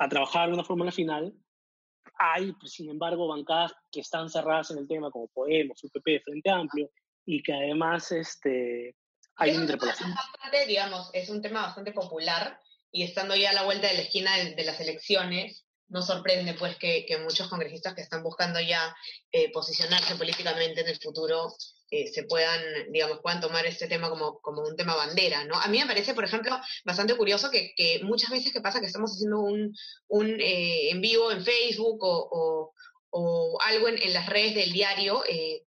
trabajar 0.10 0.48
de 0.48 0.54
una 0.54 0.64
fórmula 0.64 0.92
final. 0.92 1.34
Hay, 2.18 2.54
pues, 2.54 2.74
sin 2.74 2.90
embargo, 2.90 3.28
bancadas 3.28 3.74
que 3.92 4.00
están 4.00 4.30
cerradas 4.30 4.72
en 4.72 4.80
el 4.80 4.88
tema, 4.88 5.12
como 5.12 5.28
Podemos, 5.28 5.84
UPP, 5.84 6.24
Frente 6.24 6.50
Amplio, 6.50 6.90
y 7.26 7.44
que 7.44 7.54
además 7.54 8.12
este, 8.12 8.96
hay 9.36 9.52
una 9.52 9.62
interpelación. 9.62 10.14
digamos, 10.68 11.10
es 11.14 11.30
un 11.30 11.42
tema 11.42 11.64
bastante 11.64 11.92
popular 11.92 12.60
y 12.92 13.04
estando 13.04 13.36
ya 13.36 13.52
a 13.52 13.54
la 13.54 13.66
vuelta 13.66 13.88
de 13.88 13.96
la 13.96 14.02
esquina 14.02 14.36
de, 14.38 14.64
las 14.64 14.80
elecciones, 14.80 15.67
no 15.90 16.02
sorprende 16.02 16.54
pues 16.54 16.76
que, 16.78 17.06
muchos 17.24 17.48
congresistas 17.48 17.94
que 17.94 18.02
están 18.02 18.24
buscando 18.24 18.60
ya 18.60 18.96
eh, 19.32 19.52
posicionarse 19.52 20.16
políticamente 20.16 20.82
en 20.82 20.88
el 20.90 21.00
futuro 21.00 21.54
eh, 21.90 22.08
se 22.08 22.24
puedan, 22.24 22.62
digamos, 22.92 23.20
puedan 23.22 23.40
tomar 23.40 23.66
este 23.66 23.88
tema 23.88 24.10
como, 24.10 24.40
como 24.42 24.62
un 24.62 24.76
tema 24.76 24.96
bandera, 24.96 25.46
¿no? 25.46 25.56
A 25.56 25.70
mí 25.70 25.80
me 25.80 25.86
parece, 25.86 26.14
por 26.14 26.26
ejemplo, 26.26 26.60
bastante 26.84 27.16
curioso 27.16 27.50
que, 27.50 27.74
que 27.78 28.02
muchas 28.04 28.30
veces 28.30 28.52
que 28.52 28.60
pasa 28.60 28.82
que 28.82 28.88
estamos 28.88 29.12
haciendo 29.12 29.40
un, 29.40 29.74
un 30.08 30.42
eh, 30.42 30.90
en 30.90 31.00
vivo 31.00 31.32
en 31.32 31.46
Facebook 31.46 32.04
o, 32.04 32.28
o, 32.30 32.74
o 33.12 33.58
algo 33.62 33.88
en, 33.88 34.02
en, 34.02 34.14
las 34.14 34.28
redes 34.28 34.54
del 34.56 34.74
diario, 34.74 35.24
eh, 35.30 35.64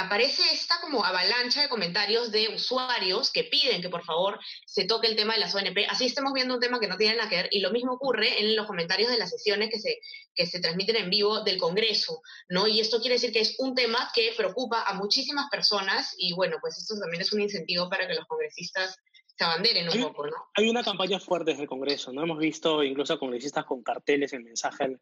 aparece 0.00 0.42
esta 0.52 0.80
como 0.80 1.04
avalancha 1.04 1.62
de 1.62 1.68
comentarios 1.68 2.30
de 2.30 2.48
usuarios 2.48 3.30
que 3.30 3.44
piden 3.44 3.82
que 3.82 3.88
por 3.88 4.04
favor 4.04 4.38
se 4.66 4.84
toque 4.84 5.06
el 5.06 5.16
tema 5.16 5.34
de 5.34 5.40
las 5.40 5.54
ONP. 5.54 5.86
Así 5.88 6.06
estamos 6.06 6.32
viendo 6.32 6.54
un 6.54 6.60
tema 6.60 6.80
que 6.80 6.88
no 6.88 6.96
tiene 6.96 7.16
nada 7.16 7.28
que 7.28 7.36
ver 7.36 7.48
y 7.50 7.60
lo 7.60 7.70
mismo 7.70 7.92
ocurre 7.92 8.40
en 8.40 8.56
los 8.56 8.66
comentarios 8.66 9.10
de 9.10 9.18
las 9.18 9.30
sesiones 9.30 9.70
que 9.70 9.78
se, 9.78 10.00
que 10.34 10.46
se 10.46 10.60
transmiten 10.60 10.96
en 10.96 11.10
vivo 11.10 11.42
del 11.42 11.58
Congreso, 11.58 12.22
¿no? 12.48 12.66
Y 12.66 12.80
esto 12.80 13.00
quiere 13.00 13.14
decir 13.14 13.32
que 13.32 13.40
es 13.40 13.56
un 13.58 13.74
tema 13.74 14.10
que 14.14 14.32
preocupa 14.36 14.82
a 14.82 14.94
muchísimas 14.94 15.48
personas 15.50 16.14
y 16.18 16.32
bueno, 16.34 16.56
pues 16.60 16.78
esto 16.78 16.98
también 16.98 17.22
es 17.22 17.32
un 17.32 17.40
incentivo 17.40 17.88
para 17.88 18.06
que 18.06 18.14
los 18.14 18.26
congresistas 18.26 18.98
se 19.36 19.44
abanderen 19.44 19.88
un 19.88 20.02
poco, 20.02 20.26
¿no? 20.26 20.36
Hay 20.54 20.68
una 20.68 20.82
campaña 20.82 21.18
fuerte 21.18 21.50
desde 21.52 21.62
el 21.62 21.68
Congreso, 21.68 22.12
¿no? 22.12 22.22
Hemos 22.22 22.38
visto 22.38 22.82
incluso 22.82 23.18
congresistas 23.18 23.64
con 23.64 23.82
carteles 23.82 24.32
en 24.32 24.44
mensaje 24.44 24.98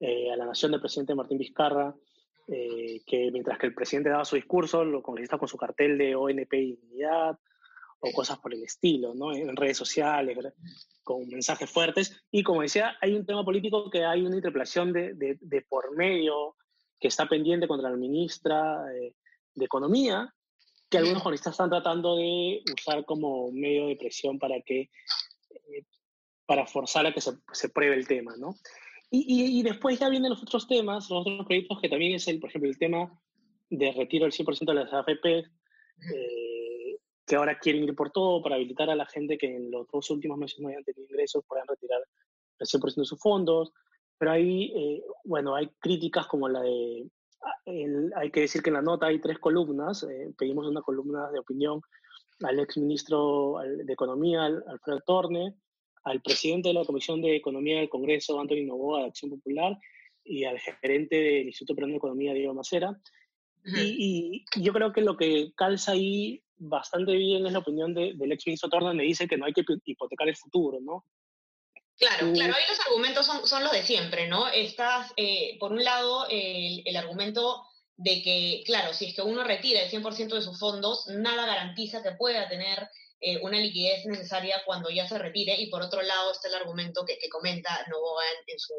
eh, 0.00 0.32
a 0.32 0.36
la 0.36 0.46
nación 0.46 0.72
del 0.72 0.80
presidente 0.80 1.14
Martín 1.14 1.38
Vizcarra, 1.38 1.94
eh, 2.48 3.00
que 3.06 3.30
mientras 3.30 3.58
que 3.58 3.66
el 3.66 3.74
presidente 3.74 4.10
daba 4.10 4.24
su 4.24 4.36
discurso, 4.36 4.84
lo 4.84 5.02
congresistas 5.02 5.38
con 5.38 5.48
su 5.48 5.56
cartel 5.56 5.98
de 5.98 6.14
ONP 6.14 6.52
y 6.54 6.76
dignidad 6.76 7.38
o 8.00 8.10
cosas 8.12 8.38
por 8.38 8.52
el 8.52 8.64
estilo, 8.64 9.14
¿no? 9.14 9.32
En 9.32 9.54
redes 9.54 9.76
sociales, 9.76 10.36
con 11.04 11.28
mensajes 11.28 11.70
fuertes. 11.70 12.24
Y 12.32 12.42
como 12.42 12.62
decía, 12.62 12.96
hay 13.00 13.14
un 13.14 13.24
tema 13.24 13.44
político 13.44 13.88
que 13.90 14.04
hay 14.04 14.22
una 14.22 14.36
interpelación 14.36 14.92
de, 14.92 15.14
de, 15.14 15.38
de 15.40 15.62
por 15.62 15.96
medio 15.96 16.56
que 16.98 17.08
está 17.08 17.28
pendiente 17.28 17.68
contra 17.68 17.90
la 17.90 17.96
ministra 17.96 18.84
de, 18.86 19.14
de 19.54 19.64
Economía, 19.64 20.34
que 20.90 20.98
algunos 20.98 21.22
congresistas 21.22 21.54
están 21.54 21.70
tratando 21.70 22.16
de 22.16 22.62
usar 22.72 23.04
como 23.04 23.50
medio 23.52 23.86
de 23.86 23.96
presión 23.96 24.38
para 24.38 24.60
que 24.60 24.90
eh, 25.50 25.86
para 26.44 26.66
forzar 26.66 27.06
a 27.06 27.14
que 27.14 27.20
se, 27.20 27.32
se 27.52 27.68
pruebe 27.68 27.94
el 27.96 28.06
tema, 28.06 28.34
¿no? 28.36 28.56
Y, 29.14 29.58
y, 29.58 29.62
después 29.62 29.98
ya 30.00 30.08
vienen 30.08 30.30
los 30.30 30.42
otros 30.42 30.66
temas, 30.66 31.10
los 31.10 31.20
otros 31.20 31.44
proyectos 31.44 31.78
que 31.82 31.90
también 31.90 32.14
es, 32.14 32.26
el, 32.28 32.40
por 32.40 32.48
ejemplo, 32.48 32.70
el 32.70 32.78
tema 32.78 33.12
de 33.68 33.92
retiro 33.92 34.24
del 34.24 34.32
100% 34.32 34.64
de 34.64 34.74
las 34.74 34.90
AFP, 34.90 35.26
eh, 35.26 36.96
que 37.26 37.36
ahora 37.36 37.58
quieren 37.58 37.84
ir 37.84 37.94
por 37.94 38.10
todo 38.10 38.42
para 38.42 38.54
habilitar 38.54 38.88
a 38.88 38.96
la 38.96 39.04
gente 39.04 39.36
que 39.36 39.54
en 39.54 39.70
los 39.70 39.86
dos 39.88 40.08
últimos 40.10 40.38
meses 40.38 40.60
no 40.60 40.68
hayan 40.68 40.82
tenido 40.82 41.04
ingresos 41.04 41.44
puedan 41.46 41.68
retirar 41.68 42.00
el 42.58 42.66
100% 42.66 42.94
de 43.02 43.04
sus 43.04 43.20
fondos. 43.20 43.74
Pero 44.16 44.30
ahí, 44.30 44.72
eh, 44.74 45.02
bueno, 45.24 45.54
hay 45.54 45.68
críticas 45.78 46.26
como 46.26 46.48
la 46.48 46.62
de, 46.62 47.06
el, 47.66 48.12
hay 48.16 48.30
que 48.30 48.40
decir 48.40 48.62
que 48.62 48.70
en 48.70 48.74
la 48.74 48.82
nota 48.82 49.08
hay 49.08 49.20
tres 49.20 49.38
columnas, 49.38 50.04
eh, 50.04 50.32
pedimos 50.38 50.66
una 50.66 50.80
columna 50.80 51.30
de 51.30 51.38
opinión 51.38 51.82
al 52.44 52.58
ex 52.60 52.78
ministro 52.78 53.56
de 53.62 53.92
Economía, 53.92 54.46
Alfredo 54.46 55.00
Torne, 55.06 55.54
al 56.04 56.20
presidente 56.20 56.68
de 56.68 56.74
la 56.74 56.84
Comisión 56.84 57.20
de 57.20 57.36
Economía 57.36 57.78
del 57.78 57.88
Congreso, 57.88 58.40
Antonio 58.40 58.66
Novoa, 58.66 59.00
de 59.00 59.06
Acción 59.06 59.30
Popular, 59.30 59.78
y 60.24 60.44
al 60.44 60.58
gerente 60.58 61.16
del 61.16 61.46
Instituto 61.46 61.74
Peruano 61.74 61.92
de 61.92 61.98
Economía, 61.98 62.34
Diego 62.34 62.54
Macera. 62.54 62.98
Y, 63.64 64.44
y, 64.56 64.62
yo 64.62 64.72
creo 64.72 64.92
que 64.92 65.02
lo 65.02 65.16
que 65.16 65.52
calza 65.54 65.92
ahí 65.92 66.42
bastante 66.56 67.12
bien 67.12 67.46
es 67.46 67.52
la 67.52 67.60
opinión 67.60 67.94
de, 67.94 68.14
del 68.14 68.32
ex 68.32 68.46
ministro 68.46 68.68
Torna, 68.68 68.92
me 68.92 69.04
dice 69.04 69.28
que 69.28 69.36
no 69.36 69.46
hay 69.46 69.52
que 69.52 69.64
hipotecar 69.84 70.28
el 70.28 70.36
futuro, 70.36 70.78
¿no? 70.80 71.04
Claro, 71.96 72.30
uh, 72.30 72.32
claro, 72.32 72.54
ahí 72.56 72.64
los 72.68 72.80
argumentos 72.80 73.26
son, 73.26 73.46
son, 73.46 73.62
los 73.62 73.72
de 73.72 73.82
siempre, 73.82 74.26
¿no? 74.26 74.48
Estás, 74.48 75.12
eh, 75.16 75.56
por 75.58 75.72
un 75.72 75.84
lado, 75.84 76.26
el, 76.28 76.82
el 76.84 76.96
argumento 76.96 77.64
de 77.96 78.22
que, 78.22 78.62
claro, 78.64 78.92
si 78.94 79.06
es 79.06 79.14
que 79.14 79.22
uno 79.22 79.44
retira 79.44 79.82
el 79.82 79.90
100% 79.90 80.34
de 80.34 80.42
sus 80.42 80.58
fondos, 80.58 81.06
nada 81.08 81.46
garantiza 81.46 82.02
que 82.02 82.12
pueda 82.12 82.48
tener 82.48 82.88
eh, 83.24 83.38
una 83.40 83.58
liquidez 83.58 84.04
necesaria 84.04 84.60
cuando 84.66 84.90
ya 84.90 85.06
se 85.06 85.16
retire. 85.16 85.54
Y 85.60 85.70
por 85.70 85.80
otro 85.80 86.02
lado 86.02 86.32
está 86.32 86.48
el 86.48 86.56
argumento 86.56 87.04
que, 87.06 87.18
que 87.18 87.28
comenta 87.28 87.86
Novoa 87.88 88.24
en, 88.24 88.52
en, 88.52 88.58
su, 88.58 88.74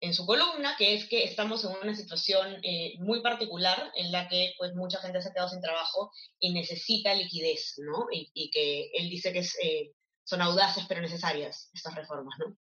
en 0.00 0.12
su 0.12 0.26
columna, 0.26 0.74
que 0.76 0.94
es 0.94 1.08
que 1.08 1.24
estamos 1.24 1.64
en 1.64 1.70
una 1.82 1.94
situación 1.94 2.58
eh, 2.62 2.94
muy 2.98 3.22
particular 3.22 3.90
en 3.96 4.12
la 4.12 4.28
que 4.28 4.52
pues 4.58 4.74
mucha 4.74 5.00
gente 5.00 5.22
se 5.22 5.30
ha 5.30 5.32
quedado 5.32 5.48
sin 5.48 5.62
trabajo 5.62 6.12
y 6.38 6.52
necesita 6.52 7.14
liquidez, 7.14 7.76
¿no? 7.78 8.08
Y, 8.12 8.30
y 8.34 8.50
que 8.50 8.90
él 8.92 9.08
dice 9.08 9.32
que 9.32 9.38
es, 9.38 9.56
eh, 9.62 9.92
son 10.22 10.42
audaces 10.42 10.84
pero 10.86 11.00
necesarias 11.00 11.70
estas 11.72 11.94
reformas, 11.94 12.34
¿no? 12.38 12.54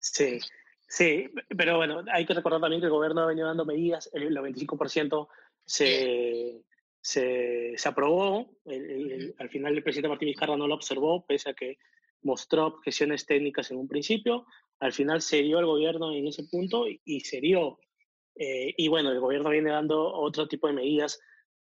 Sí, 0.00 0.40
sí, 0.88 1.28
pero 1.54 1.76
bueno, 1.76 2.02
hay 2.10 2.24
que 2.24 2.34
recordar 2.34 2.62
también 2.62 2.80
que 2.80 2.86
el 2.86 2.92
gobierno 2.92 3.20
ha 3.20 3.26
venido 3.26 3.46
dando 3.46 3.66
medidas, 3.66 4.08
el, 4.14 4.22
el 4.22 4.36
25% 4.36 5.28
se, 5.66 6.64
se, 7.02 7.74
se 7.76 7.88
aprobó, 7.88 8.56
el, 8.64 8.90
el, 8.90 9.34
al 9.38 9.50
final 9.50 9.74
el 9.74 9.82
presidente 9.82 10.08
Martín 10.08 10.28
Vizcarra 10.28 10.56
no 10.56 10.68
lo 10.68 10.74
observó, 10.74 11.26
pese 11.26 11.50
a 11.50 11.54
que 11.54 11.76
mostró 12.22 12.66
objeciones 12.66 13.26
técnicas 13.26 13.70
en 13.72 13.78
un 13.78 13.88
principio, 13.88 14.46
al 14.78 14.92
final 14.92 15.20
se 15.20 15.42
dio 15.42 15.58
el 15.58 15.66
gobierno 15.66 16.12
en 16.12 16.28
ese 16.28 16.44
punto 16.44 16.88
y, 16.88 17.00
y 17.04 17.20
se 17.20 17.40
dio. 17.40 17.80
Eh, 18.36 18.72
y 18.76 18.88
bueno, 18.88 19.10
el 19.10 19.20
gobierno 19.20 19.50
viene 19.50 19.70
dando 19.70 20.12
otro 20.14 20.46
tipo 20.48 20.68
de 20.68 20.72
medidas. 20.72 21.20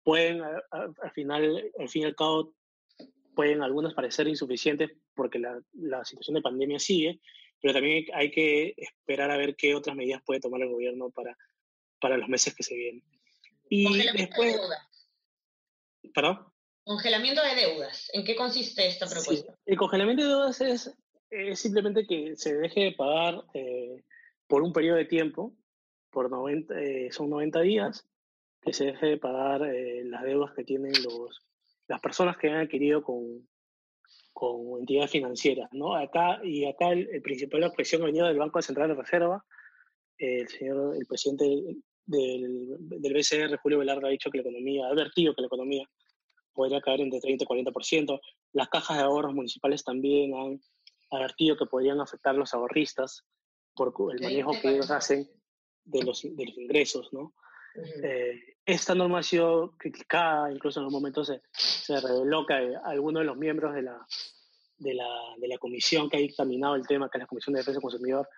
Pueden, 0.02 0.42
a, 0.42 0.62
a, 0.72 0.88
al 1.02 1.10
final, 1.12 1.70
al 1.78 1.88
fin 1.88 2.02
y 2.02 2.04
al 2.06 2.16
cabo, 2.16 2.54
pueden 3.34 3.62
algunas 3.62 3.94
parecer 3.94 4.26
insuficientes 4.28 4.90
porque 5.14 5.38
la, 5.38 5.60
la 5.74 6.04
situación 6.04 6.34
de 6.34 6.42
pandemia 6.42 6.78
sigue, 6.78 7.20
pero 7.60 7.74
también 7.74 8.04
hay 8.14 8.30
que 8.30 8.74
esperar 8.76 9.30
a 9.30 9.36
ver 9.36 9.54
qué 9.54 9.74
otras 9.74 9.94
medidas 9.94 10.22
puede 10.26 10.40
tomar 10.40 10.60
el 10.62 10.70
gobierno 10.70 11.10
para, 11.10 11.36
para 12.00 12.16
los 12.18 12.28
meses 12.28 12.54
que 12.54 12.64
se 12.64 12.74
vienen. 12.74 13.04
Y 13.68 14.02
después... 14.16 14.58
¿Perdón? 16.14 16.46
Congelamiento 16.84 17.42
de 17.42 17.54
deudas. 17.54 18.10
¿En 18.12 18.24
qué 18.24 18.34
consiste 18.34 18.86
esta 18.86 19.06
propuesta? 19.06 19.52
Sí. 19.52 19.58
El 19.66 19.76
congelamiento 19.76 20.22
de 20.22 20.28
deudas 20.28 20.60
es, 20.60 20.94
es, 21.30 21.60
simplemente 21.60 22.06
que 22.06 22.36
se 22.36 22.56
deje 22.56 22.80
de 22.80 22.92
pagar 22.92 23.44
eh, 23.54 24.02
por 24.46 24.62
un 24.62 24.72
periodo 24.72 24.96
de 24.96 25.04
tiempo, 25.04 25.54
por 26.10 26.30
90, 26.30 26.74
eh, 26.80 27.12
son 27.12 27.30
90 27.30 27.60
días, 27.60 28.08
que 28.60 28.72
se 28.72 28.86
deje 28.86 29.06
de 29.06 29.18
pagar 29.18 29.62
eh, 29.62 30.02
las 30.04 30.22
deudas 30.24 30.52
que 30.54 30.64
tienen 30.64 30.92
los, 31.04 31.42
las 31.86 32.00
personas 32.00 32.36
que 32.36 32.48
han 32.48 32.56
adquirido 32.56 33.02
con, 33.02 33.48
con 34.32 34.80
entidades 34.80 35.10
financieras. 35.10 35.68
¿no? 35.72 35.94
Acá, 35.94 36.40
y 36.42 36.64
acá 36.64 36.90
el, 36.90 37.08
el 37.12 37.22
principal 37.22 37.64
objeción 37.64 38.02
ha 38.02 38.06
venido 38.06 38.26
del 38.26 38.38
Banco 38.38 38.60
Central 38.62 38.88
de 38.88 38.94
Reserva. 38.94 39.44
el 40.18 40.48
señor, 40.48 40.96
el 40.96 41.06
presidente 41.06 41.44
del, 42.10 42.76
del 42.78 43.14
BCR, 43.14 43.56
Julio 43.62 43.78
Velarde, 43.78 44.06
ha 44.06 44.10
dicho 44.10 44.30
que 44.30 44.38
la 44.38 44.42
economía, 44.42 44.86
ha 44.86 44.90
advertido 44.90 45.34
que 45.34 45.42
la 45.42 45.46
economía 45.46 45.84
podría 46.52 46.80
caer 46.80 47.00
entre 47.00 47.20
30 47.20 47.44
y 47.44 47.46
40%. 47.46 48.20
Las 48.52 48.68
cajas 48.68 48.98
de 48.98 49.04
ahorros 49.04 49.34
municipales 49.34 49.84
también 49.84 50.34
han 50.34 50.60
advertido 51.10 51.56
que 51.56 51.66
podrían 51.66 52.00
afectar 52.00 52.34
a 52.34 52.38
los 52.38 52.52
ahorristas 52.54 53.24
por 53.74 53.94
el 54.12 54.20
manejo 54.20 54.52
que 54.60 54.70
ellos 54.70 54.90
hacen 54.90 55.28
de 55.84 56.02
los, 56.02 56.22
de 56.22 56.44
los 56.44 56.58
ingresos, 56.58 57.08
¿no? 57.12 57.32
Uh 57.76 57.80
-huh. 57.80 58.04
eh, 58.04 58.56
esta 58.66 58.94
norma 58.94 59.20
ha 59.20 59.22
sido 59.22 59.74
criticada, 59.78 60.52
incluso 60.52 60.80
en 60.80 60.84
los 60.84 60.92
momentos 60.92 61.28
se, 61.28 61.40
se 61.52 62.00
reveló 62.00 62.44
que 62.44 62.54
algunos 62.84 63.20
de 63.22 63.26
los 63.26 63.36
miembros 63.36 63.74
de 63.74 63.82
la, 63.82 64.06
de, 64.76 64.94
la, 64.94 65.08
de 65.38 65.48
la 65.48 65.58
comisión 65.58 66.08
que 66.08 66.16
ha 66.16 66.20
dictaminado 66.20 66.74
el 66.74 66.86
tema, 66.86 67.08
que 67.08 67.18
es 67.18 67.22
la 67.22 67.26
Comisión 67.26 67.54
de 67.54 67.60
Defensa 67.60 67.78
del 67.78 67.82
Consumidor, 67.82 68.28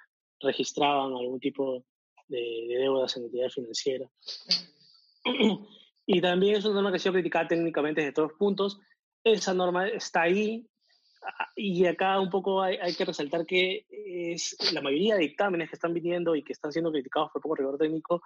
registraban 0.41 1.13
algún 1.13 1.41
tipo 1.41 1.85
de, 2.33 2.67
de 2.69 2.79
deudas 2.81 3.17
en 3.17 3.25
entidades 3.25 3.55
financieras. 3.55 4.11
Y 6.05 6.21
también 6.21 6.57
es 6.57 6.65
una 6.65 6.75
norma 6.75 6.91
que 6.91 6.97
ha 6.97 7.01
sido 7.01 7.13
criticada 7.13 7.47
técnicamente 7.47 8.01
desde 8.01 8.13
todos 8.13 8.33
puntos. 8.33 8.81
Esa 9.23 9.55
norma 9.55 9.87
está 9.87 10.23
ahí 10.23 10.67
y 11.55 11.87
acá 11.87 12.19
un 12.19 12.29
poco 12.29 12.61
hay, 12.61 12.77
hay, 12.79 12.95
que 12.97 13.05
resaltar 13.05 13.47
que 13.47 13.87
es 13.89 14.57
la 14.73 14.81
mayoría 14.81 15.15
de 15.15 15.21
dictámenes 15.21 15.71
que 15.71 15.77
están 15.77 15.95
viniendo 15.95 16.35
y 16.35 16.43
que 16.43 16.53
están 16.53 16.73
siendo 16.73 16.91
criticados 16.91 17.31
por 17.31 17.41
poco 17.41 17.55
rigor 17.55 17.79
técnico 17.79 18.21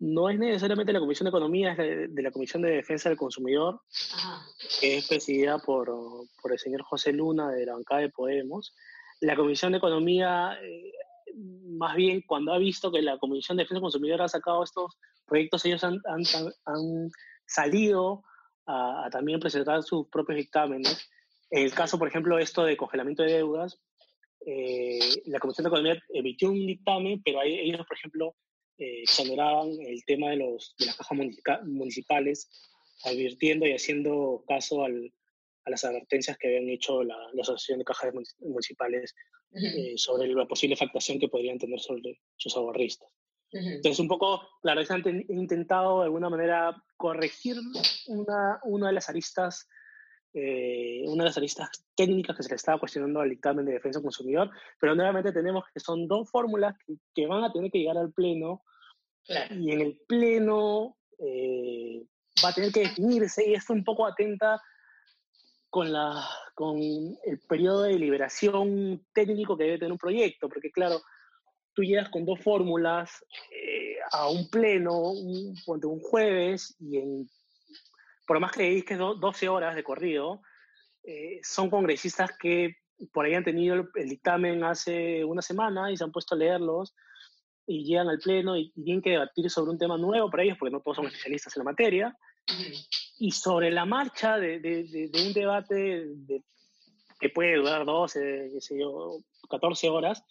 no 0.00 0.30
es 0.30 0.38
necesariamente 0.38 0.94
la 0.94 1.00
Comisión 1.00 1.26
de 1.26 1.28
Economía, 1.28 1.72
es 1.72 1.78
de, 1.78 2.08
de 2.08 2.22
la 2.22 2.30
Comisión 2.30 2.62
de 2.62 2.70
Defensa 2.70 3.10
del 3.10 3.18
Consumidor, 3.18 3.82
Ajá. 4.14 4.46
que 4.80 4.96
es 4.96 5.06
presidida 5.06 5.58
por, 5.58 5.90
por 6.40 6.52
el 6.52 6.58
señor 6.58 6.82
José 6.82 7.12
Luna 7.12 7.50
de 7.50 7.66
la 7.66 7.74
bancada 7.74 8.00
de 8.00 8.08
Podemos. 8.08 8.74
La 9.20 9.36
Comisión 9.36 9.72
de 9.72 9.78
Economía, 9.78 10.58
eh, 10.62 10.92
más 11.36 11.96
bien 11.96 12.22
cuando 12.26 12.52
ha 12.52 12.58
visto 12.58 12.90
que 12.90 13.02
la 13.02 13.18
Comisión 13.18 13.56
de 13.56 13.64
Defensa 13.64 13.76
del 13.76 13.82
Consumidor 13.82 14.22
ha 14.22 14.28
sacado 14.28 14.62
estos 14.62 14.98
proyectos, 15.26 15.64
ellos 15.64 15.84
han, 15.84 16.00
han, 16.06 16.22
han 16.66 17.10
salido 17.46 18.22
a, 18.66 19.06
a, 19.06 19.10
también 19.10 19.40
presentar 19.40 19.82
sus 19.82 20.08
propios 20.08 20.36
dictámenes. 20.38 21.08
En 21.50 21.64
el 21.64 21.74
caso, 21.74 21.98
por 21.98 22.08
ejemplo, 22.08 22.38
esto 22.38 22.64
de 22.64 22.76
congelamiento 22.76 23.22
de 23.22 23.32
deudas, 23.32 23.80
eh, 24.46 24.98
la 25.26 25.38
Comisión 25.38 25.64
de 25.64 25.68
Economía 25.68 26.02
emitió 26.10 26.50
un 26.50 26.66
dictamen, 26.66 27.20
pero 27.22 27.40
ahí, 27.40 27.58
ellos, 27.58 27.86
por 27.86 27.96
ejemplo, 27.96 28.34
eh, 28.78 29.02
exoneraban 29.02 29.68
el 29.80 30.04
tema 30.04 30.30
de, 30.30 30.36
los, 30.36 30.74
de 30.78 30.86
las 30.86 30.96
cajas 30.96 31.18
municipales, 31.64 32.48
advirtiendo 33.04 33.66
y 33.66 33.72
haciendo 33.72 34.44
caso 34.46 34.84
al, 34.84 35.12
a 35.64 35.70
las 35.70 35.84
advertencias 35.84 36.38
que 36.38 36.48
habían 36.48 36.68
hecho 36.68 37.02
la, 37.02 37.16
la 37.32 37.42
Asociación 37.42 37.78
de 37.78 37.84
Cajas 37.84 38.12
Municipales 38.40 39.14
eh, 39.52 39.94
sobre 39.96 40.28
la 40.28 40.46
posible 40.46 40.74
afectación 40.74 41.18
que 41.18 41.28
podrían 41.28 41.58
tener 41.58 41.80
sobre 41.80 42.20
sus 42.36 42.56
ahorristas. 42.56 43.08
Entonces, 43.52 43.98
un 43.98 44.06
poco, 44.06 44.42
claro, 44.62 44.80
han 44.88 45.02
intentado 45.28 45.98
de 45.98 46.04
alguna 46.04 46.30
manera 46.30 46.80
corregir 46.96 47.56
una, 48.06 48.60
una 48.62 48.86
de 48.86 48.92
las 48.92 49.08
aristas, 49.08 49.68
eh, 50.32 51.02
una 51.06 51.24
de 51.24 51.30
las 51.30 51.36
aristas 51.36 51.68
técnicas 51.96 52.36
que 52.36 52.44
se 52.44 52.50
le 52.50 52.54
estaba 52.54 52.78
cuestionando 52.78 53.20
al 53.20 53.28
dictamen 53.28 53.66
de 53.66 53.72
defensa 53.72 53.98
del 53.98 54.04
consumidor, 54.04 54.50
pero 54.78 54.94
nuevamente 54.94 55.32
tenemos 55.32 55.64
que 55.74 55.80
son 55.80 56.06
dos 56.06 56.30
fórmulas 56.30 56.76
que, 57.12 57.26
van 57.26 57.42
a 57.42 57.52
tener 57.52 57.72
que 57.72 57.78
llegar 57.78 57.98
al 57.98 58.12
Pleno 58.12 58.62
y 59.50 59.72
en 59.72 59.80
el 59.80 60.00
Pleno 60.06 60.96
eh, 61.18 62.04
va 62.44 62.50
a 62.50 62.54
tener 62.54 62.70
que 62.70 62.80
definirse 62.80 63.48
y 63.48 63.54
esto 63.54 63.72
un 63.72 63.82
poco 63.82 64.06
atenta 64.06 64.62
con, 65.70 65.92
la, 65.92 66.28
con 66.54 66.78
el 66.78 67.40
periodo 67.48 67.82
de 67.82 67.92
deliberación 67.92 69.06
técnico 69.14 69.56
que 69.56 69.64
debe 69.64 69.78
tener 69.78 69.92
un 69.92 69.98
proyecto, 69.98 70.48
porque 70.48 70.70
claro, 70.70 71.00
tú 71.74 71.82
llegas 71.82 72.08
con 72.10 72.26
dos 72.26 72.40
fórmulas 72.40 73.24
eh, 73.52 73.96
a 74.12 74.28
un 74.28 74.50
pleno, 74.50 75.12
un, 75.12 75.54
un 75.66 76.00
jueves, 76.00 76.76
y 76.80 76.98
en, 76.98 77.30
por 78.26 78.40
más 78.40 78.52
que 78.52 78.84
que 78.84 78.96
12 78.96 79.48
horas 79.48 79.74
de 79.74 79.84
corrido, 79.84 80.42
eh, 81.04 81.40
son 81.42 81.70
congresistas 81.70 82.36
que 82.38 82.76
por 83.12 83.24
ahí 83.24 83.34
han 83.34 83.44
tenido 83.44 83.88
el, 83.94 84.08
dictamen 84.08 84.62
hace 84.64 85.24
una 85.24 85.42
semana 85.42 85.90
y 85.90 85.96
se 85.96 86.04
han 86.04 86.12
puesto 86.12 86.34
a 86.34 86.38
leerlos 86.38 86.94
y 87.66 87.84
llegan 87.84 88.08
al 88.08 88.18
pleno 88.18 88.56
y, 88.56 88.72
tienen 88.72 89.02
que 89.02 89.10
debatir 89.10 89.48
sobre 89.48 89.70
un 89.70 89.78
tema 89.78 89.96
nuevo 89.96 90.30
para 90.30 90.42
ellos, 90.42 90.58
porque 90.58 90.72
no 90.72 90.80
todos 90.80 90.96
son 90.96 91.06
especialistas 91.06 91.56
en 91.56 91.60
la 91.60 91.70
materia. 91.70 92.18
Y 93.18 93.32
sobre 93.32 93.70
la 93.70 93.84
marcha 93.84 94.38
de, 94.38 94.60
de, 94.60 95.10
un 95.14 95.32
debate 95.32 96.06
que 97.18 97.28
puede 97.28 97.56
durar 97.56 97.84
12, 97.84 98.50
qué 98.52 98.60
sé 98.60 98.78
yo, 98.78 99.18
14 99.48 99.88
horas, 99.90 100.24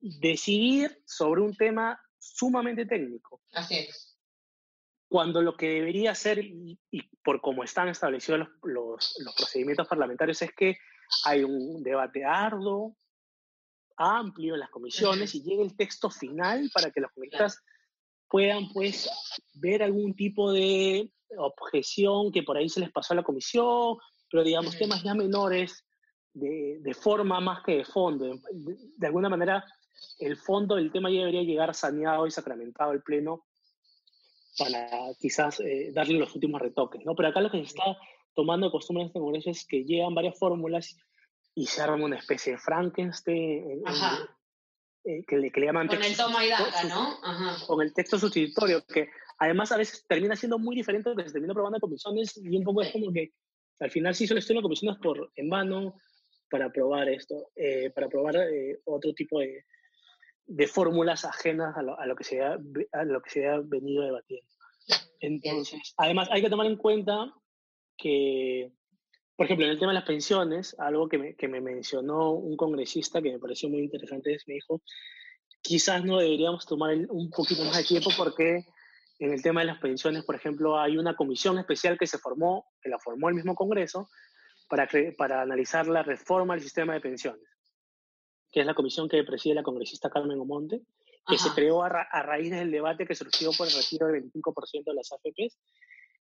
decidir 0.00 1.02
sobre 1.06 1.40
un 1.40 1.54
tema 1.54 2.00
sumamente 2.18 2.86
técnico. 2.86 3.40
Así 3.52 3.76
es. 3.78 4.18
Cuando 5.08 5.42
lo 5.42 5.56
que 5.56 5.68
debería 5.68 6.14
ser, 6.14 6.38
y, 6.38 6.78
por 7.22 7.40
cómo 7.40 7.62
están 7.62 7.88
establecidos 7.88 8.40
los, 8.40 8.48
los, 8.62 9.16
los, 9.24 9.34
procedimientos 9.34 9.86
parlamentarios, 9.86 10.40
es 10.42 10.52
que 10.54 10.78
hay 11.24 11.44
un 11.44 11.82
debate 11.82 12.24
arduo, 12.24 12.96
amplio 13.96 14.54
en 14.54 14.60
las 14.60 14.70
comisiones 14.70 15.34
y 15.34 15.42
llegue 15.42 15.62
el 15.62 15.76
texto 15.76 16.10
final 16.10 16.70
para 16.72 16.90
que 16.90 17.00
los 17.00 17.12
comunistas 17.12 17.62
puedan 18.32 18.72
pues 18.72 19.10
ver 19.52 19.82
algún 19.82 20.14
tipo 20.14 20.50
de 20.52 21.12
objeción 21.36 22.32
que 22.32 22.42
por 22.42 22.56
ahí 22.56 22.66
se 22.70 22.80
les 22.80 22.90
pasó 22.90 23.12
a 23.12 23.16
la 23.16 23.22
comisión, 23.22 23.98
pero 24.30 24.42
digamos 24.42 24.78
temas 24.78 25.02
ya 25.02 25.14
menores 25.14 25.84
de, 26.32 26.78
de 26.80 26.94
forma 26.94 27.40
más 27.40 27.62
que 27.62 27.76
de 27.76 27.84
fondo. 27.84 28.40
de, 28.50 29.06
alguna 29.06 29.28
manera 29.28 29.62
el 30.18 30.38
fondo 30.38 30.76
del 30.76 30.90
tema 30.90 31.10
ya 31.10 31.18
debería 31.18 31.42
llegar 31.42 31.74
saneado 31.74 32.26
y 32.26 32.30
sacramentado 32.30 32.92
al 32.92 33.02
Pleno 33.02 33.44
para 34.56 34.88
quizás 35.20 35.60
eh, 35.60 35.92
darle 35.92 36.18
los 36.18 36.34
últimos 36.34 36.58
retoques, 36.58 37.04
¿no? 37.04 37.14
Pero 37.14 37.28
acá 37.28 37.42
lo 37.42 37.50
que 37.50 37.58
se 37.58 37.64
está 37.64 37.98
tomando 38.34 38.66
de 38.66 38.72
costumbre 38.72 39.02
en 39.02 39.08
este 39.08 39.20
Congreso 39.20 39.50
es 39.50 39.66
que 39.66 39.84
llegan 39.84 40.14
varias 40.14 40.38
fórmulas 40.38 40.96
y 41.54 41.66
se 41.66 41.82
arma 41.82 42.02
una 42.02 42.16
especie 42.16 42.52
de 42.52 42.58
Frankenstein 42.58 43.82
eh, 45.04 45.24
que, 45.26 45.36
le, 45.36 45.50
que, 45.50 45.60
le, 45.60 45.66
llaman 45.66 45.88
Con 45.88 46.02
el 46.02 46.16
toma 46.16 46.44
y 46.44 46.48
daca, 46.48 46.84
¿no? 46.84 47.18
Ajá. 47.22 47.66
Con 47.66 47.82
el 47.82 47.92
texto 47.92 48.18
sustitutorio, 48.18 48.84
que 48.86 49.08
además 49.38 49.72
a 49.72 49.76
veces 49.76 50.04
termina 50.08 50.36
siendo 50.36 50.58
muy 50.58 50.76
diferente 50.76 51.10
de 51.10 51.16
lo 51.16 51.22
que 51.22 51.28
se 51.28 51.34
termina 51.34 51.52
aprobando 51.52 51.76
en 51.76 51.80
comisiones 51.80 52.36
y 52.36 52.56
un 52.56 52.64
poco 52.64 52.82
es 52.82 52.92
como 52.92 53.12
que 53.12 53.32
al 53.80 53.90
final 53.90 54.14
sí 54.14 54.26
solo 54.26 54.38
estoy 54.38 54.56
en 54.56 54.62
comisiones 54.62 54.98
por, 55.02 55.32
en 55.34 55.48
vano 55.50 55.94
para 56.50 56.66
aprobar 56.66 57.08
esto, 57.08 57.50
eh, 57.56 57.90
para 57.90 58.06
aprobar 58.06 58.36
otro 58.84 59.12
tipo 59.14 59.40
de, 59.40 59.64
de 60.46 60.66
fórmulas 60.66 61.24
ajenas 61.24 61.74
a 61.76 61.82
lo, 61.82 62.16
que 62.16 62.24
se 62.24 62.42
ha, 62.42 62.58
a 62.92 63.04
lo 63.04 63.22
que 63.22 63.30
se 63.30 63.48
ha 63.48 63.58
venido 63.58 64.04
debatiendo. 64.04 64.46
Entonces, 65.20 65.94
además 65.96 66.28
hay 66.30 66.42
que 66.42 66.50
tomar 66.50 66.66
en 66.66 66.76
cuenta 66.76 67.32
que, 67.96 68.72
por 69.42 69.46
ejemplo, 69.46 69.66
en 69.66 69.72
el 69.72 69.78
tema 69.80 69.90
de 69.90 69.98
las 69.98 70.06
pensiones, 70.06 70.76
algo 70.78 71.08
que 71.08 71.18
me, 71.18 71.34
que 71.34 71.48
me 71.48 71.60
mencionó 71.60 72.30
un 72.30 72.56
congresista 72.56 73.20
que 73.20 73.32
me 73.32 73.40
pareció 73.40 73.68
muy 73.68 73.80
interesante 73.80 74.34
es, 74.34 74.46
me 74.46 74.54
dijo, 74.54 74.80
quizás 75.60 76.04
no 76.04 76.18
deberíamos 76.18 76.64
tomar 76.64 76.94
un 77.08 77.28
poquito 77.28 77.64
más 77.64 77.76
de 77.76 77.82
tiempo 77.82 78.10
porque 78.16 78.64
en 79.18 79.32
el 79.32 79.42
tema 79.42 79.62
de 79.62 79.66
las 79.66 79.80
pensiones, 79.80 80.24
por 80.24 80.36
ejemplo, 80.36 80.78
hay 80.78 80.96
una 80.96 81.16
comisión 81.16 81.58
especial 81.58 81.98
que 81.98 82.06
se 82.06 82.18
formó, 82.18 82.66
que 82.80 82.88
la 82.88 83.00
formó 83.00 83.30
el 83.30 83.34
mismo 83.34 83.56
Congreso, 83.56 84.08
para, 84.68 84.88
para 85.18 85.42
analizar 85.42 85.88
la 85.88 86.04
reforma 86.04 86.54
del 86.54 86.62
sistema 86.62 86.94
de 86.94 87.00
pensiones 87.00 87.42
que 88.52 88.60
es 88.60 88.66
la 88.66 88.74
comisión 88.74 89.08
que 89.08 89.24
preside 89.24 89.54
la 89.54 89.62
congresista 89.62 90.10
Carmen 90.10 90.38
Omonte, 90.38 90.82
que 91.26 91.38
se 91.38 91.50
creó 91.54 91.82
a, 91.82 91.88
raíz 91.88 92.50
del 92.50 92.70
debate 92.70 93.06
que 93.06 93.14
surgió 93.14 93.50
por 93.56 93.66
el 93.66 93.72
retiro 93.72 94.06
del 94.08 94.30
25% 94.30 94.84
de 94.84 94.94
las 94.94 95.10
AFPs 95.10 95.58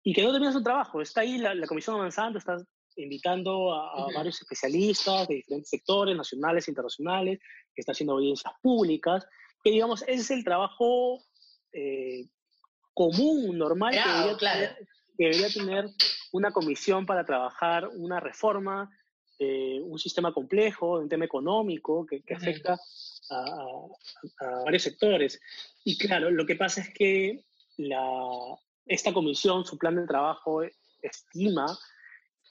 y 0.04 0.14
que 0.14 0.22
no 0.22 0.32
termina 0.32 0.54
su 0.54 0.62
trabajo. 0.62 1.02
Está 1.02 1.22
ahí 1.22 1.40
la, 1.40 1.56
comisión 1.66 1.96
avanzando, 1.96 2.38
está 2.38 2.58
invitando 2.98 3.74
a, 3.74 4.08
varios 4.14 4.42
especialistas 4.42 5.28
de 5.28 5.36
diferentes 5.36 5.70
sectores, 5.70 6.16
nacionales 6.16 6.68
internacionales, 6.68 7.40
que 7.74 7.82
está 7.82 7.92
haciendo 7.92 8.14
audiencias 8.14 8.54
públicas, 8.62 9.26
que 9.64 9.72
digamos, 9.72 10.02
ese 10.04 10.22
es 10.22 10.32
el 10.32 10.44
trabajo 10.44 11.24
eh, 11.72 12.28
común, 12.94 13.58
normal, 13.58 13.94
que, 13.94 14.00
debería 14.00 14.38
tener, 14.38 14.88
que 15.18 15.24
debería 15.26 15.50
tener 15.50 15.90
una 16.32 16.52
comisión 16.52 17.06
para 17.06 17.26
trabajar 17.26 17.88
una 17.96 18.20
reforma 18.20 18.90
eh, 19.40 19.82
un 19.82 19.98
sistema 19.98 20.32
complejo, 20.32 21.00
un 21.00 21.10
tema 21.10 21.26
económico 21.26 22.06
que, 22.06 22.24
afecta 22.34 22.80
a, 23.32 24.64
varios 24.64 24.84
sectores. 24.84 25.42
Y 25.84 25.98
claro, 25.98 26.30
lo 26.30 26.46
que 26.46 26.56
pasa 26.56 26.82
es 26.82 26.94
que 26.94 27.44
la, 27.78 28.00
esta 28.86 29.12
comisión, 29.12 29.66
su 29.66 29.78
plan 29.78 29.96
de 29.96 30.06
trabajo, 30.06 30.62
estima 31.02 31.66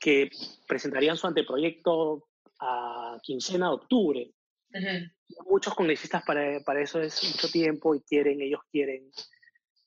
que 0.02 0.28
presentarían 0.66 1.16
su 1.16 1.28
anteproyecto 1.28 2.26
a 2.58 3.20
quincena 3.22 3.68
de 3.68 3.74
octubre. 3.74 4.30
Muchos 5.48 5.74
congresistas 5.74 6.24
para, 6.24 6.58
para, 6.64 6.82
eso 6.82 7.00
es 7.00 7.22
mucho 7.22 7.48
tiempo 7.48 7.94
y 7.94 8.00
quieren, 8.00 8.40
ellos 8.40 8.60
quieren 8.70 9.10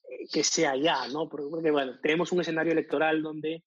eh, 0.08 0.26
que 0.32 0.42
sea 0.42 0.74
ya, 0.74 1.06
¿no? 1.08 1.28
Porque, 1.28 1.70
bueno, 1.70 1.98
tenemos 2.00 2.32
un 2.32 2.40
escenario 2.40 2.72
electoral 2.72 3.22
donde 3.22 3.62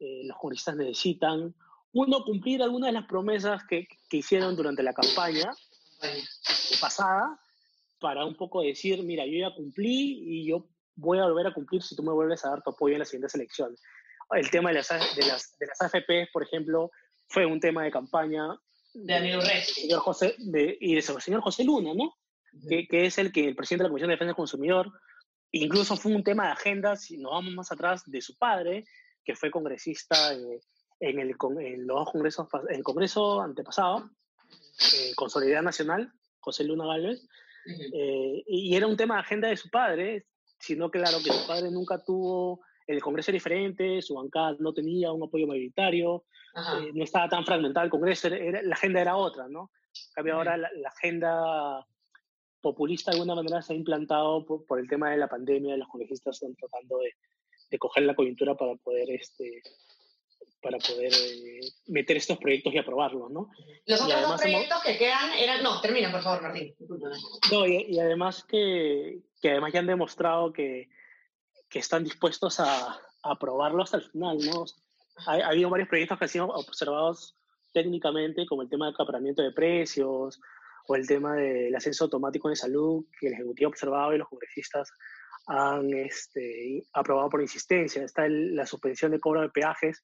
eh, 0.00 0.22
los 0.24 0.36
congresistas 0.38 0.76
necesitan 0.76 1.54
uno, 1.92 2.24
cumplir 2.24 2.62
algunas 2.62 2.88
de 2.88 2.94
las 2.94 3.06
promesas 3.06 3.62
que, 3.68 3.86
que 4.08 4.16
hicieron 4.16 4.56
durante 4.56 4.82
la 4.82 4.94
campaña 4.94 5.52
pasada 6.80 7.38
para 8.00 8.24
un 8.24 8.34
poco 8.34 8.62
decir, 8.62 9.04
mira, 9.04 9.24
yo 9.24 9.38
ya 9.38 9.54
cumplí 9.54 10.18
y 10.26 10.46
yo 10.48 10.66
voy 10.96 11.20
a 11.20 11.26
volver 11.26 11.46
a 11.46 11.54
cumplir 11.54 11.80
si 11.80 11.94
tú 11.94 12.02
me 12.02 12.12
vuelves 12.12 12.44
a 12.44 12.50
dar 12.50 12.62
tu 12.62 12.70
apoyo 12.70 12.94
en 12.94 12.98
las 12.98 13.08
siguientes 13.08 13.36
elecciones. 13.36 13.80
El 14.34 14.50
tema 14.50 14.70
de 14.70 14.76
las, 14.76 14.88
de 14.88 15.26
las, 15.26 15.58
de 15.58 15.66
las 15.66 15.80
AFP, 15.80 16.28
por 16.32 16.42
ejemplo, 16.42 16.90
fue 17.28 17.46
un 17.46 17.60
tema 17.60 17.84
de 17.84 17.90
campaña 17.90 18.56
de 18.94 19.14
amigo 19.14 19.40
señor 19.40 20.00
José, 20.00 20.34
de, 20.38 20.76
y 20.80 20.94
del 20.94 21.02
señor 21.02 21.40
José 21.40 21.64
Luna, 21.64 21.92
¿no? 21.94 22.14
que, 22.68 22.86
que, 22.86 23.06
es 23.06 23.18
el 23.18 23.32
que 23.32 23.48
el 23.48 23.56
presidente 23.56 23.84
de 23.84 23.88
la 23.88 23.90
Comisión 23.90 24.08
de 24.08 24.14
Defensa 24.14 24.28
del 24.28 24.36
Consumidor, 24.36 24.92
incluso 25.50 25.96
fue 25.96 26.14
un 26.14 26.22
tema 26.22 26.46
de 26.46 26.52
agenda, 26.52 26.96
si 26.96 27.16
nos 27.16 27.32
vamos 27.32 27.54
más 27.54 27.72
atrás, 27.72 28.02
de 28.06 28.20
su 28.20 28.36
padre, 28.36 28.84
que 29.24 29.34
fue 29.34 29.50
congresista 29.50 30.34
en 30.34 30.60
el, 31.18 31.36
en 31.40 31.86
los 31.86 32.10
congresos, 32.10 32.48
en 32.68 32.76
el 32.76 32.82
congreso 32.82 33.40
antepasado, 33.40 34.10
eh, 34.94 35.14
con 35.14 35.30
Solidaridad 35.30 35.62
Nacional, 35.62 36.12
José 36.40 36.64
Luna 36.64 36.86
Gálvez, 36.86 37.26
eh, 37.66 38.42
y 38.46 38.74
era 38.74 38.86
un 38.86 38.96
tema 38.96 39.14
de 39.14 39.20
agenda 39.20 39.48
de 39.48 39.56
su 39.56 39.70
padre, 39.70 40.26
sino 40.58 40.90
claro 40.90 41.18
que 41.24 41.32
su 41.32 41.46
padre 41.46 41.70
nunca 41.70 42.02
tuvo, 42.04 42.60
el 42.86 43.00
congreso 43.00 43.30
era 43.30 43.36
diferente, 43.36 44.02
su 44.02 44.14
bancada 44.14 44.56
no 44.58 44.72
tenía 44.72 45.12
un 45.12 45.22
apoyo 45.22 45.46
mayoritario, 45.46 46.24
eh, 46.54 46.90
no 46.94 47.04
estaba 47.04 47.28
tan 47.28 47.44
fragmentado 47.44 47.84
el 47.84 47.90
congreso, 47.90 48.28
era, 48.28 48.62
la 48.62 48.74
agenda 48.74 49.00
era 49.00 49.16
otra, 49.16 49.48
¿no? 49.48 49.70
Cambio 50.14 50.34
ahora 50.34 50.56
la, 50.56 50.68
agenda 50.86 51.86
populista 52.60 53.10
de 53.10 53.16
alguna 53.16 53.34
manera 53.34 53.62
se 53.62 53.72
ha 53.72 53.76
implantado 53.76 54.44
por, 54.46 54.64
por, 54.66 54.78
el 54.78 54.88
tema 54.88 55.10
de 55.10 55.16
la 55.16 55.28
pandemia, 55.28 55.76
los 55.76 55.88
congresistas 55.88 56.36
están 56.36 56.54
tratando 56.54 56.98
de, 56.98 57.14
de 57.70 57.78
coger 57.78 58.04
la 58.04 58.14
coyuntura 58.14 58.54
para 58.54 58.74
poder 58.76 59.10
este, 59.10 59.62
para 60.62 60.78
poder 60.78 61.12
eh, 61.12 61.60
meter 61.88 62.16
estos 62.16 62.38
proyectos 62.38 62.72
y 62.72 62.78
aprobarlos, 62.78 63.30
¿no? 63.30 63.50
Los 63.84 64.00
otros 64.00 64.22
dos 64.22 64.40
proyectos 64.40 64.82
que 64.84 64.96
quedan 64.96 65.32
eran... 65.32 65.62
No, 65.62 65.80
termina, 65.80 66.10
por 66.10 66.22
favor, 66.22 66.42
Martín. 66.42 66.74
No, 67.50 67.66
y, 67.66 67.98
además 67.98 68.44
que, 68.44 69.18
que, 69.42 69.50
además 69.50 69.72
ya 69.72 69.80
han 69.80 69.88
demostrado 69.88 70.52
que, 70.52 70.88
que 71.72 71.78
están 71.78 72.04
dispuestos 72.04 72.60
a, 72.60 72.88
a, 72.88 73.00
aprobarlo 73.22 73.82
hasta 73.82 73.96
el 73.96 74.02
final, 74.02 74.38
¿no? 74.44 74.66
Ha, 75.26 75.32
ha, 75.36 75.48
habido 75.48 75.70
varios 75.70 75.88
proyectos 75.88 76.18
que 76.18 76.24
han 76.24 76.28
sido 76.28 76.48
observados 76.48 77.34
técnicamente, 77.72 78.46
como 78.46 78.62
el 78.62 78.68
tema 78.68 78.86
del 78.86 78.94
acaparamiento 78.94 79.42
de 79.42 79.52
precios 79.52 80.38
o 80.86 80.96
el 80.96 81.06
tema 81.06 81.34
del 81.34 81.74
ascenso 81.74 82.04
automático 82.04 82.50
de 82.50 82.56
salud, 82.56 83.06
que 83.18 83.28
el 83.28 83.34
Ejecutivo 83.34 83.68
ha 83.68 83.70
observado 83.70 84.14
y 84.14 84.18
los 84.18 84.28
congresistas 84.28 84.92
han 85.46 85.92
este, 85.94 86.84
aprobado 86.92 87.30
por 87.30 87.40
insistencia. 87.40 88.04
Está 88.04 88.28
la 88.28 88.66
suspensión 88.66 89.12
de 89.12 89.20
cobro 89.20 89.40
de 89.40 89.48
peajes 89.48 90.02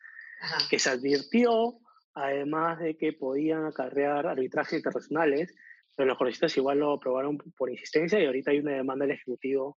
que 0.70 0.78
se 0.78 0.90
advirtió, 0.90 1.78
además 2.14 2.78
de 2.78 2.96
que 2.96 3.12
podían 3.12 3.66
acarrear 3.66 4.26
arbitrajes 4.26 4.78
internacionales, 4.78 5.54
pero 5.96 6.08
los 6.08 6.18
congresistas 6.18 6.56
igual 6.56 6.78
lo 6.78 6.92
aprobaron 6.92 7.38
por 7.56 7.70
insistencia 7.70 8.20
y 8.20 8.26
ahorita 8.26 8.52
hay 8.52 8.60
una 8.60 8.72
demanda 8.72 9.04
del 9.04 9.16
Ejecutivo, 9.16 9.76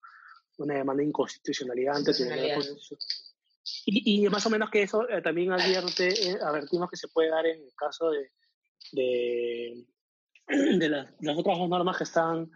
una 0.57 0.75
demanda 0.75 1.01
de 1.01 1.07
inconstitucionalidad 1.07 1.97
ante 1.97 2.13
Tribunal 2.13 2.53
Constitucional. 2.55 3.05
Y, 3.85 4.25
y, 4.25 4.29
más 4.29 4.45
o 4.45 4.49
menos 4.49 4.69
que 4.69 4.81
eso 4.81 5.07
eh, 5.09 5.21
también 5.21 5.51
advierte, 5.51 6.09
eh, 6.09 6.37
advertimos 6.41 6.89
que 6.89 6.97
se 6.97 7.07
puede 7.07 7.29
dar 7.29 7.45
en 7.45 7.61
el 7.61 7.73
caso 7.75 8.09
de, 8.09 8.31
de, 8.91 9.85
de 10.77 10.89
las, 10.89 11.07
las, 11.19 11.37
otras 11.37 11.57
dos 11.57 11.69
normas 11.69 11.97
que 11.97 12.03
están 12.03 12.51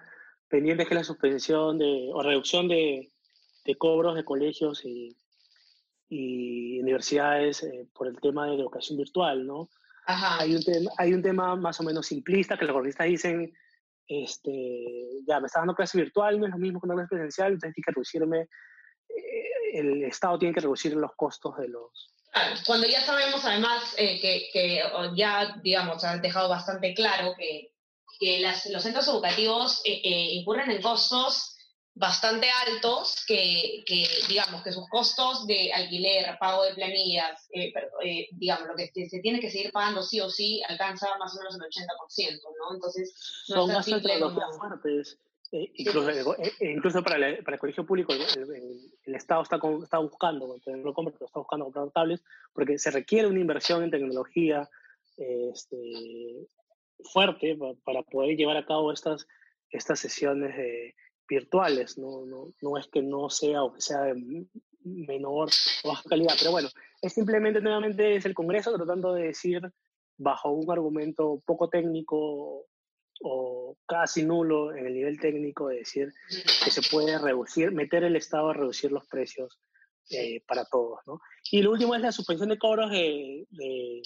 pendientes, 0.47 0.87
que 0.87 0.93
es 0.93 0.99
la 0.99 1.03
suspensión 1.03 1.77
de, 1.77 2.09
o 2.11 2.21
reducción 2.21 2.67
de, 2.67 3.11
de 3.65 3.75
cobros 3.75 4.15
de 4.15 4.25
colegios 4.25 4.83
y, 4.83 5.15
y 6.09 6.79
universidades 6.79 7.63
eh, 7.63 7.87
por 7.93 8.07
el 8.07 8.19
tema 8.19 8.47
de 8.47 8.55
educación 8.55 8.97
virtual, 8.97 9.45
¿no? 9.45 9.69
Ajá. 10.07 10.41
Hay, 10.41 10.55
un 10.55 10.63
tema, 10.63 10.91
hay 10.97 11.13
un 11.13 11.21
tema 11.21 11.55
más 11.55 11.79
o 11.79 11.83
menos 11.83 12.07
simplista 12.07 12.57
que 12.57 12.65
los 12.65 12.73
gobiernistas 12.73 13.07
dicen, 13.07 13.53
este, 14.07 15.21
ya, 15.27 15.39
me 15.39 15.47
está 15.47 15.59
dando 15.59 15.75
clase 15.75 15.97
virtual, 15.97 16.39
no 16.39 16.45
es 16.45 16.51
lo 16.51 16.57
mismo 16.57 16.79
que 16.79 16.87
una 16.87 16.95
clase 16.95 17.09
presencial, 17.09 17.53
entonces 17.53 17.73
tiene 17.73 17.85
que 17.85 17.91
reducirme, 17.91 18.39
eh, 19.09 19.79
el 19.79 20.03
Estado 20.03 20.39
tiene 20.39 20.53
que 20.53 20.61
reducir 20.61 20.95
los 20.95 21.11
costos 21.15 21.57
de 21.57 21.67
los... 21.69 22.13
Claro, 22.31 22.55
cuando 22.65 22.87
ya 22.87 23.01
sabemos 23.01 23.45
además 23.45 23.95
eh, 23.97 24.19
que, 24.19 24.49
que, 24.51 24.83
ya, 25.15 25.55
digamos, 25.63 26.03
ha 26.03 26.17
dejado 26.17 26.49
bastante 26.49 26.93
claro 26.93 27.33
que, 27.37 27.71
que 28.19 28.39
las, 28.39 28.65
los 28.67 28.83
centros 28.83 29.07
educativos 29.07 29.81
eh, 29.85 30.01
incurren 30.33 30.69
en 30.69 30.81
costos 30.81 31.54
bastante 31.95 32.47
altos 32.67 33.23
que, 33.25 33.83
que, 33.85 34.05
digamos, 34.27 34.61
que 34.63 34.73
sus 34.73 34.87
costos 34.89 35.47
de 35.47 35.71
alquiler, 35.73 36.37
pago 36.39 36.63
de 36.63 36.73
planillas, 36.73 37.47
eh, 37.53 37.71
eh, 38.03 38.27
digamos, 38.33 38.67
lo 38.67 38.75
que 38.75 38.91
se 39.07 39.19
tiene 39.21 39.39
que 39.39 39.49
seguir 39.49 39.71
pagando 39.71 40.03
sí 40.03 40.19
o 40.19 40.29
sí 40.29 40.61
alcanza 40.67 41.17
más 41.17 41.33
o 41.35 41.39
menos 41.39 41.55
el 41.55 41.61
80%, 41.61 42.41
¿no? 42.59 42.75
Entonces, 42.75 43.45
no 43.47 43.65
son 43.65 43.73
más 43.73 43.87
como... 43.87 44.53
fuertes. 44.53 45.17
Eh, 45.51 45.71
incluso, 45.75 46.35
incluso 46.59 47.03
para, 47.03 47.17
para, 47.43 47.55
el 47.55 47.59
colegio 47.59 47.85
público, 47.85 48.11
el, 48.11 49.15
Estado 49.15 49.43
está, 49.43 49.57
está 49.81 49.99
buscando, 49.99 50.47
no 50.65 50.93
compra, 50.93 51.13
pero 51.13 51.27
está 51.27 51.39
buscando 51.39 51.65
comprar 51.65 51.91
tablets, 51.91 52.23
porque 52.51 52.77
se 52.77 52.91
requiere 52.91 53.27
una 53.27 53.39
inversión 53.39 53.83
en 53.83 53.91
tecnología 53.91 54.69
este, 55.15 56.47
fuerte 57.13 57.55
para, 57.55 57.73
para 57.85 58.01
poder 58.01 58.35
llevar 58.35 58.57
a 58.57 58.65
cabo 58.65 58.91
estas, 58.91 59.27
estas 59.69 59.99
sesiones 59.99 60.57
de 60.57 60.95
virtuales, 61.27 61.97
no, 61.97 62.25
no, 62.25 62.53
no 62.61 62.77
es 62.77 62.87
que 62.87 63.01
no 63.01 63.29
sea 63.29 63.63
o 63.63 63.73
que 63.73 63.81
sea 63.81 64.01
de 64.01 64.45
menor 64.83 65.49
o 65.83 65.89
baja 65.89 66.03
calidad, 66.09 66.35
pero 66.37 66.51
bueno, 66.51 66.69
es 67.01 67.13
simplemente 67.13 67.61
nuevamente 67.61 68.15
es 68.15 68.25
el 68.25 68.33
Congreso 68.33 68.75
tratando 68.75 69.13
de 69.13 69.27
decir 69.27 69.61
bajo 70.17 70.51
un 70.51 70.69
argumento 70.71 71.41
poco 71.45 71.69
técnico 71.69 72.67
o 73.21 73.77
casi 73.87 74.23
nulo 74.23 74.75
en 74.75 74.85
el 74.85 74.93
nivel 74.93 75.19
técnico 75.19 75.67
de 75.69 75.77
decir 75.77 76.13
que 76.63 76.71
se 76.71 76.81
puede 76.89 77.17
reducir, 77.17 77.71
meter 77.71 78.03
el 78.03 78.15
Estado 78.15 78.49
a 78.49 78.53
reducir 78.53 78.91
los 78.91 79.07
precios 79.07 79.59
eh, 80.11 80.43
para 80.47 80.65
todos, 80.65 80.99
¿no? 81.07 81.19
Y 81.51 81.61
lo 81.61 81.71
último 81.71 81.95
es 81.95 82.01
la 82.01 82.11
suspensión 82.11 82.49
de 82.49 82.59
cobros 82.59 82.91
de, 82.91 84.01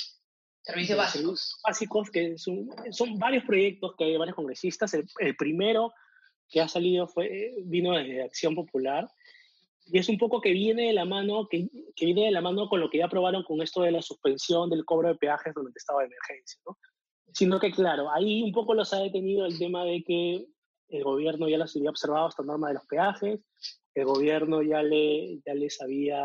servicios 0.62 0.98
básicos. 0.98 1.60
básicos, 1.64 2.12
que 2.12 2.38
son, 2.38 2.70
son 2.92 3.18
varios 3.18 3.44
proyectos 3.44 3.96
que 3.98 4.06
hay 4.06 4.18
varios 4.18 4.36
congresistas. 4.36 4.94
el 4.94 5.36
primero 5.36 5.92
que 6.50 6.62
ha 6.62 6.68
salido 6.68 7.08
fue, 7.08 7.54
vino 7.64 7.96
desde 7.96 8.24
Acción 8.24 8.56
Popular 8.56 9.08
y 9.92 9.98
es 9.98 10.08
un 10.08 10.18
poco 10.18 10.40
que 10.40 10.52
viene 10.52 10.88
de 10.88 10.94
la 10.94 11.06
mano, 11.06 11.48
que, 11.50 11.68
que, 11.96 12.06
viene 12.06 12.26
de 12.26 12.32
la 12.32 12.42
mano 12.42 12.70
con 12.70 12.80
lo 12.80 12.90
que 12.90 13.00
ya 13.00 13.06
aprobaron 13.06 13.44
con 13.44 13.62
esto 13.62 13.82
de 13.82 13.92
la 13.92 14.02
suspensión 14.02 14.70
del 14.70 14.86
cobro 14.86 15.08
de 15.08 15.16
peajes 15.16 15.54
durante 15.54 15.80
estado 15.80 16.00
de 16.00 16.06
emergencia, 16.06 16.62
¿no? 16.66 16.78
Sino 17.34 17.60
que, 17.60 17.72
claro, 17.72 18.12
ahí 18.12 18.44
un 18.44 18.52
poco 18.52 18.74
los 18.74 18.94
ha 18.94 19.00
detenido 19.00 19.46
el 19.46 19.58
tema 19.58 19.84
de 19.86 20.04
que 20.04 20.46
el 20.90 21.04
gobierno 21.04 21.48
ya 21.48 21.58
las 21.58 21.76
había 21.76 21.90
observado 21.90 22.30
esta 22.30 22.44
norma 22.44 22.68
de 22.68 22.76
los 22.76 22.86
peajes, 22.86 23.40
el 23.96 24.06
gobierno 24.06 24.62
ya, 24.62 24.84
le, 24.84 25.40
ya 25.46 25.54
les 25.56 25.82
había, 25.82 26.24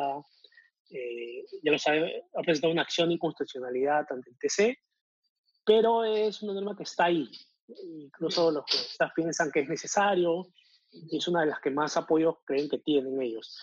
eh, 0.90 1.44
ya 1.62 1.72
los 1.72 1.86
ha, 1.86 1.92
ha 1.92 2.42
presentado 2.42 2.72
una 2.72 2.82
acción 2.82 3.08
de 3.08 3.14
inconstitucionalidad 3.14 4.06
ante 4.10 4.30
el 4.30 4.38
TC, 4.38 4.78
pero 5.64 6.04
es 6.04 6.42
una 6.42 6.52
norma 6.52 6.76
que 6.76 6.82
está 6.82 7.06
ahí, 7.06 7.30
incluso 7.68 8.50
los 8.50 8.64
que 8.66 9.06
piensan 9.14 9.50
que 9.50 9.60
es 9.60 9.68
necesario, 9.68 10.46
y 10.90 11.16
es 11.18 11.28
una 11.28 11.40
de 11.40 11.46
las 11.46 11.60
que 11.60 11.70
más 11.70 11.96
apoyo 11.96 12.40
creen 12.44 12.68
que 12.68 12.78
tienen 12.78 13.20
ellos. 13.20 13.58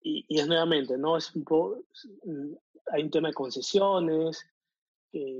y, 0.00 0.24
y, 0.28 0.40
es 0.40 0.46
nuevamente, 0.46 0.96
¿no? 0.96 1.16
Es 1.16 1.34
un 1.34 1.44
poco, 1.44 1.82
mm, 2.24 2.54
hay 2.92 3.02
un 3.02 3.10
tema 3.10 3.28
de 3.28 3.34
concesiones 3.34 4.44
que, 5.10 5.38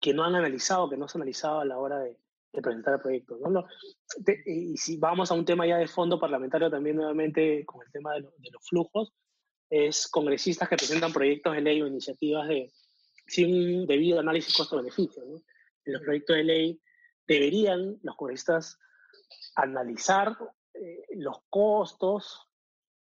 que, 0.00 0.14
no 0.14 0.24
han 0.24 0.34
analizado, 0.34 0.88
que 0.88 0.96
no 0.96 1.08
se 1.08 1.18
han 1.18 1.22
analizado 1.22 1.60
a 1.60 1.64
la 1.64 1.78
hora 1.78 2.00
de, 2.00 2.18
de 2.52 2.62
presentar 2.62 2.94
el 2.94 3.00
proyecto. 3.00 3.38
¿no? 3.48 3.66
y 4.46 4.76
si 4.76 4.96
vamos 4.96 5.30
a 5.30 5.34
un 5.34 5.44
tema 5.44 5.66
ya 5.66 5.76
de 5.76 5.86
fondo 5.86 6.18
parlamentario 6.18 6.70
también 6.70 6.96
nuevamente 6.96 7.64
con 7.64 7.84
el 7.84 7.92
tema 7.92 8.14
de, 8.14 8.22
de 8.22 8.50
los 8.50 8.66
flujos, 8.68 9.12
es 9.70 10.08
congresistas 10.08 10.68
que 10.68 10.76
presentan 10.76 11.12
proyectos 11.12 11.54
de 11.54 11.60
ley 11.60 11.82
o 11.82 11.86
iniciativas 11.86 12.48
de, 12.48 12.72
sin 13.26 13.86
debido 13.86 14.18
análisis 14.18 14.56
costo-beneficio. 14.56 15.22
¿no? 15.24 15.40
En 15.88 15.94
los 15.94 16.02
proyectos 16.02 16.36
de 16.36 16.44
ley, 16.44 16.80
deberían 17.26 17.98
los 18.02 18.16
congresistas 18.16 18.78
analizar 19.56 20.36
eh, 20.74 21.02
los 21.16 21.38
costos 21.50 22.48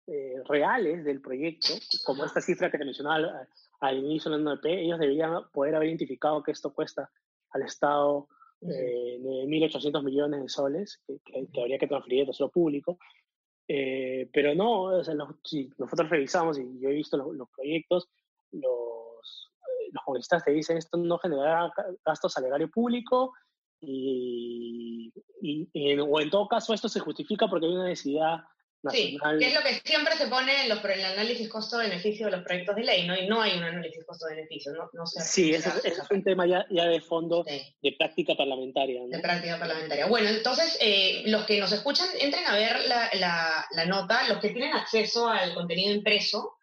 eh, 0.08 0.41
reales 0.46 1.06
del 1.06 1.22
proyecto, 1.22 1.70
como 2.04 2.26
esta 2.26 2.41
cifra 2.41 2.70
que 2.70 2.78
te 2.78 2.86
mencionaba 2.86 3.48
al, 3.80 3.98
inicio 3.98 4.32
del 4.32 4.44
NOP, 4.44 4.65
ellos 4.65 5.00
deberían 5.00 5.50
poder 5.52 5.76
haber 5.76 5.89
identificado 5.89 6.44
que 6.44 6.52
esto 6.52 6.74
cuesta 6.74 7.10
al 7.52 7.62
Estado 7.62 8.28
eh, 8.62 9.17
1.800 9.20 10.04
millones 10.04 10.41
de 10.41 10.50
soles, 10.50 11.02
que, 11.06 11.22
habría 11.62 11.78
que 11.78 11.88
transferir 11.88 12.22
al 12.22 12.28
tesoro 12.28 12.52
público. 12.52 12.98
Eh, 13.67 14.30
pero 14.34 14.54
no, 14.54 14.84
o 14.84 15.04
sea, 15.04 15.15
si 15.44 15.70
nosotros 15.78 16.10
revisamos 16.10 16.60
y 16.60 16.80
yo 16.80 16.89
he 16.89 16.94
visto 16.94 17.15
los, 17.15 17.34
los 17.36 17.50
proyectos, 17.50 18.10
los 18.52 19.11
los 19.91 20.04
juristas 20.04 20.43
te 20.43 20.51
dicen 20.51 20.77
esto 20.77 20.97
no 20.97 21.17
generará 21.17 21.71
gasto 22.06 22.30
salario 22.30 22.69
público 22.69 23.34
y, 23.82 25.12
o 25.99 26.21
en 26.21 26.30
todo 26.30 26.47
caso 26.47 26.73
esto 26.73 26.88
se 26.88 26.99
justifica 26.99 27.47
porque 27.47 27.65
hay 27.65 27.73
una 27.73 27.88
necesidad 27.88 28.38
nacional. 28.84 29.39
Sí, 29.39 29.45
que 29.45 29.47
es 29.47 29.54
lo 29.54 29.62
que 29.62 29.73
siempre 29.84 30.15
se 30.15 30.27
pone 30.27 30.63
en, 30.63 30.69
los, 30.69 30.84
el 30.84 31.06
análisis 31.06 31.47
costo-beneficio 31.49 32.27
de 32.27 32.32
los 32.32 32.43
proyectos 32.43 32.75
de 32.75 32.84
ley, 32.84 33.08
¿no? 33.08 33.15
Y 33.15 33.27
no 33.27 33.41
hay 33.41 33.58
un 33.58 33.63
análisis 33.63 34.04
costo-beneficio, 34.06 34.71
¿no? 34.73 34.89
no 34.93 35.06
sí, 35.06 35.54
ese, 35.54 35.69
es 35.84 35.99
un 36.10 36.23
tema 36.23 36.45
ya, 36.45 36.65
ya 36.69 36.86
de 36.86 37.01
fondo 37.01 37.43
de 37.43 37.95
práctica 37.97 38.36
parlamentaria. 38.36 39.01
De 39.08 39.19
práctica 39.19 39.60
parlamentaria. 39.60 40.08
Bueno, 40.08 40.30
entonces, 40.30 40.77
eh, 40.82 41.23
los 41.25 41.45
que 41.45 41.60
nos 41.60 41.71
escuchan, 41.71 42.08
entren 42.19 42.45
a 42.45 42.56
ver 42.56 42.86
la, 42.88 43.10
la, 43.13 43.65
la 43.71 43.86
nota, 43.86 44.27
los 44.27 44.39
que 44.39 44.49
tienen 44.49 44.73
acceso 44.73 45.27
al 45.27 45.54
contenido 45.54 45.93
impreso, 45.93 46.58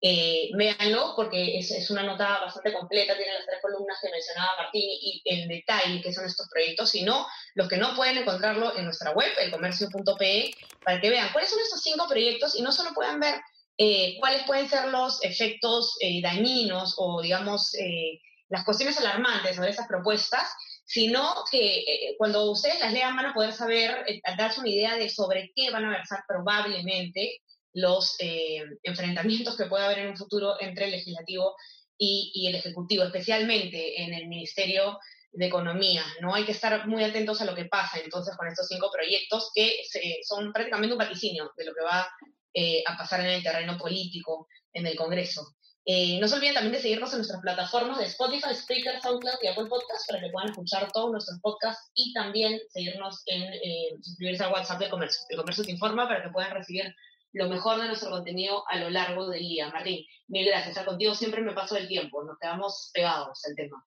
eh, 0.00 0.50
véanlo 0.54 1.14
porque 1.16 1.58
es, 1.58 1.70
es, 1.70 1.90
una 1.90 2.02
nota 2.02 2.40
bastante 2.40 2.72
completa, 2.72 3.16
tiene 3.16 3.34
las 3.34 3.46
tres 3.46 3.60
columnas 3.60 3.98
que 4.00 4.10
mencionaba 4.10 4.62
Martín 4.62 4.82
y 4.84 5.22
el 5.24 5.48
detalle 5.48 6.00
que 6.00 6.12
son 6.12 6.24
estos 6.24 6.48
proyectos, 6.48 6.90
sino 6.90 7.26
los 7.54 7.68
que 7.68 7.76
no 7.76 7.96
pueden 7.96 8.18
encontrarlo 8.18 8.76
en 8.76 8.84
nuestra 8.84 9.12
web, 9.12 9.30
elcomercio.pe, 9.40 10.50
para 10.84 11.00
que 11.00 11.10
vean 11.10 11.32
cuáles 11.32 11.50
son 11.50 11.60
estos 11.60 11.82
cinco 11.82 12.06
proyectos 12.08 12.56
y 12.56 12.62
no 12.62 12.70
solo 12.72 12.90
puedan 12.94 13.18
ver 13.18 13.40
eh, 13.76 14.16
cuáles 14.20 14.44
pueden 14.44 14.68
ser 14.68 14.86
los 14.88 15.22
efectos 15.24 15.96
eh, 16.00 16.20
dañinos 16.22 16.94
o, 16.96 17.20
digamos, 17.22 17.74
eh, 17.74 18.20
las 18.48 18.64
cuestiones 18.64 18.98
alarmantes 18.98 19.56
sobre 19.56 19.70
esas 19.70 19.86
propuestas, 19.86 20.48
sino 20.88 21.44
que 21.50 21.80
eh, 21.80 22.14
cuando 22.16 22.50
ustedes 22.50 22.80
las 22.80 22.92
lean 22.92 23.14
van 23.14 23.26
a 23.26 23.34
poder 23.34 23.52
saber, 23.52 24.04
eh, 24.06 24.22
darse 24.38 24.60
una 24.60 24.70
idea 24.70 24.96
de 24.96 25.10
sobre 25.10 25.52
qué 25.54 25.70
van 25.70 25.84
a 25.84 25.90
versar 25.90 26.24
probablemente 26.26 27.42
los 27.74 28.16
eh, 28.18 28.64
enfrentamientos 28.82 29.56
que 29.56 29.66
puede 29.66 29.84
haber 29.84 30.00
en 30.00 30.08
un 30.08 30.16
futuro 30.16 30.60
entre 30.60 30.86
el 30.86 30.92
legislativo 30.92 31.54
y, 31.96 32.46
el 32.48 32.54
ejecutivo, 32.54 33.04
especialmente 33.04 34.02
en 34.02 34.14
el 34.14 34.28
Ministerio 34.28 34.98
de 35.32 35.46
Economía. 35.46 36.04
No 36.20 36.34
hay 36.34 36.44
que 36.44 36.52
estar 36.52 36.86
muy 36.86 37.04
atentos 37.04 37.40
a 37.40 37.44
lo 37.44 37.54
que 37.54 37.66
pasa 37.66 37.98
entonces 38.02 38.36
con 38.36 38.48
estos 38.48 38.68
cinco 38.68 38.90
proyectos 38.90 39.50
que 39.54 39.82
son 40.22 40.52
prácticamente 40.52 40.94
un 40.94 40.98
vaticinio 40.98 41.52
de 41.56 41.64
lo 41.64 41.74
que 41.74 41.82
va 41.82 42.08
eh, 42.54 42.82
a 42.86 42.96
pasar 42.96 43.20
en 43.20 43.26
el 43.26 43.42
terreno 43.42 43.76
político 43.76 44.48
en 44.72 44.86
el 44.86 44.96
Congreso. 44.96 45.54
Eh, 45.84 46.18
no 46.20 46.28
se 46.28 46.36
olviden 46.36 46.54
también 46.54 46.74
de 46.74 46.80
seguirnos 46.80 47.12
en 47.12 47.18
nuestras 47.18 47.40
plataformas 47.40 47.98
de 47.98 48.04
Spotify, 48.04 48.54
Spreaker, 48.54 49.00
SoundCloud 49.00 49.38
y 49.42 49.46
Apple 49.46 49.66
Podcasts 49.66 50.06
para 50.06 50.20
que 50.20 50.28
puedan 50.30 50.50
escuchar 50.50 50.92
todos 50.92 51.10
nuestros 51.10 51.40
podcasts 51.40 51.90
y 51.94 52.12
también 52.12 52.60
seguirnos 52.70 53.22
en 53.26 54.02
suscribirse 54.02 54.44
al 54.44 54.52
WhatsApp 54.52 54.80
del 54.80 54.90
comercio. 54.90 55.20
El 55.30 55.38
comercio 55.38 55.64
te 55.64 55.72
informa 55.72 56.06
para 56.06 56.22
que 56.22 56.30
puedan 56.30 56.52
recibir 56.52 56.94
lo 57.32 57.48
mejor 57.48 57.80
de 57.80 57.86
nuestro 57.88 58.10
contenido 58.10 58.64
a 58.68 58.78
lo 58.78 58.90
largo 58.90 59.28
del 59.28 59.40
día. 59.40 59.70
Martín, 59.70 60.04
mil 60.28 60.46
gracias. 60.46 60.70
Estar 60.70 60.86
contigo 60.86 61.14
siempre 61.14 61.42
me 61.42 61.52
paso 61.52 61.76
el 61.76 61.88
tiempo, 61.88 62.22
nos 62.24 62.38
quedamos 62.38 62.90
pegados 62.92 63.44
al 63.46 63.54
tema. 63.54 63.84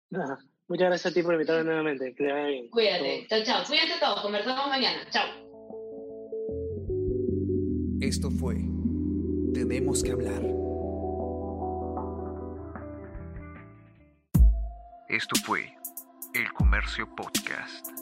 muchas 0.68 0.88
gracias 0.88 1.12
a 1.12 1.14
ti 1.14 1.24
por 1.24 1.34
invitarme 1.34 1.64
nuevamente. 1.64 2.14
Que 2.16 2.24
bien. 2.24 2.70
Cuídate. 2.70 3.28
Chao, 3.30 3.44
chao. 3.44 3.64
Cuídense 3.66 4.00
todos. 4.00 4.22
Conversamos 4.22 4.68
mañana. 4.68 5.08
Chao. 5.12 5.28
Esto 8.02 8.32
fue 8.32 8.56
Tenemos 9.54 10.04
que 10.04 10.12
hablar. 10.12 10.42
Esto 15.10 15.36
fue 15.44 15.76
El 16.34 16.54
Comercio 16.54 17.06
Podcast. 17.16 18.01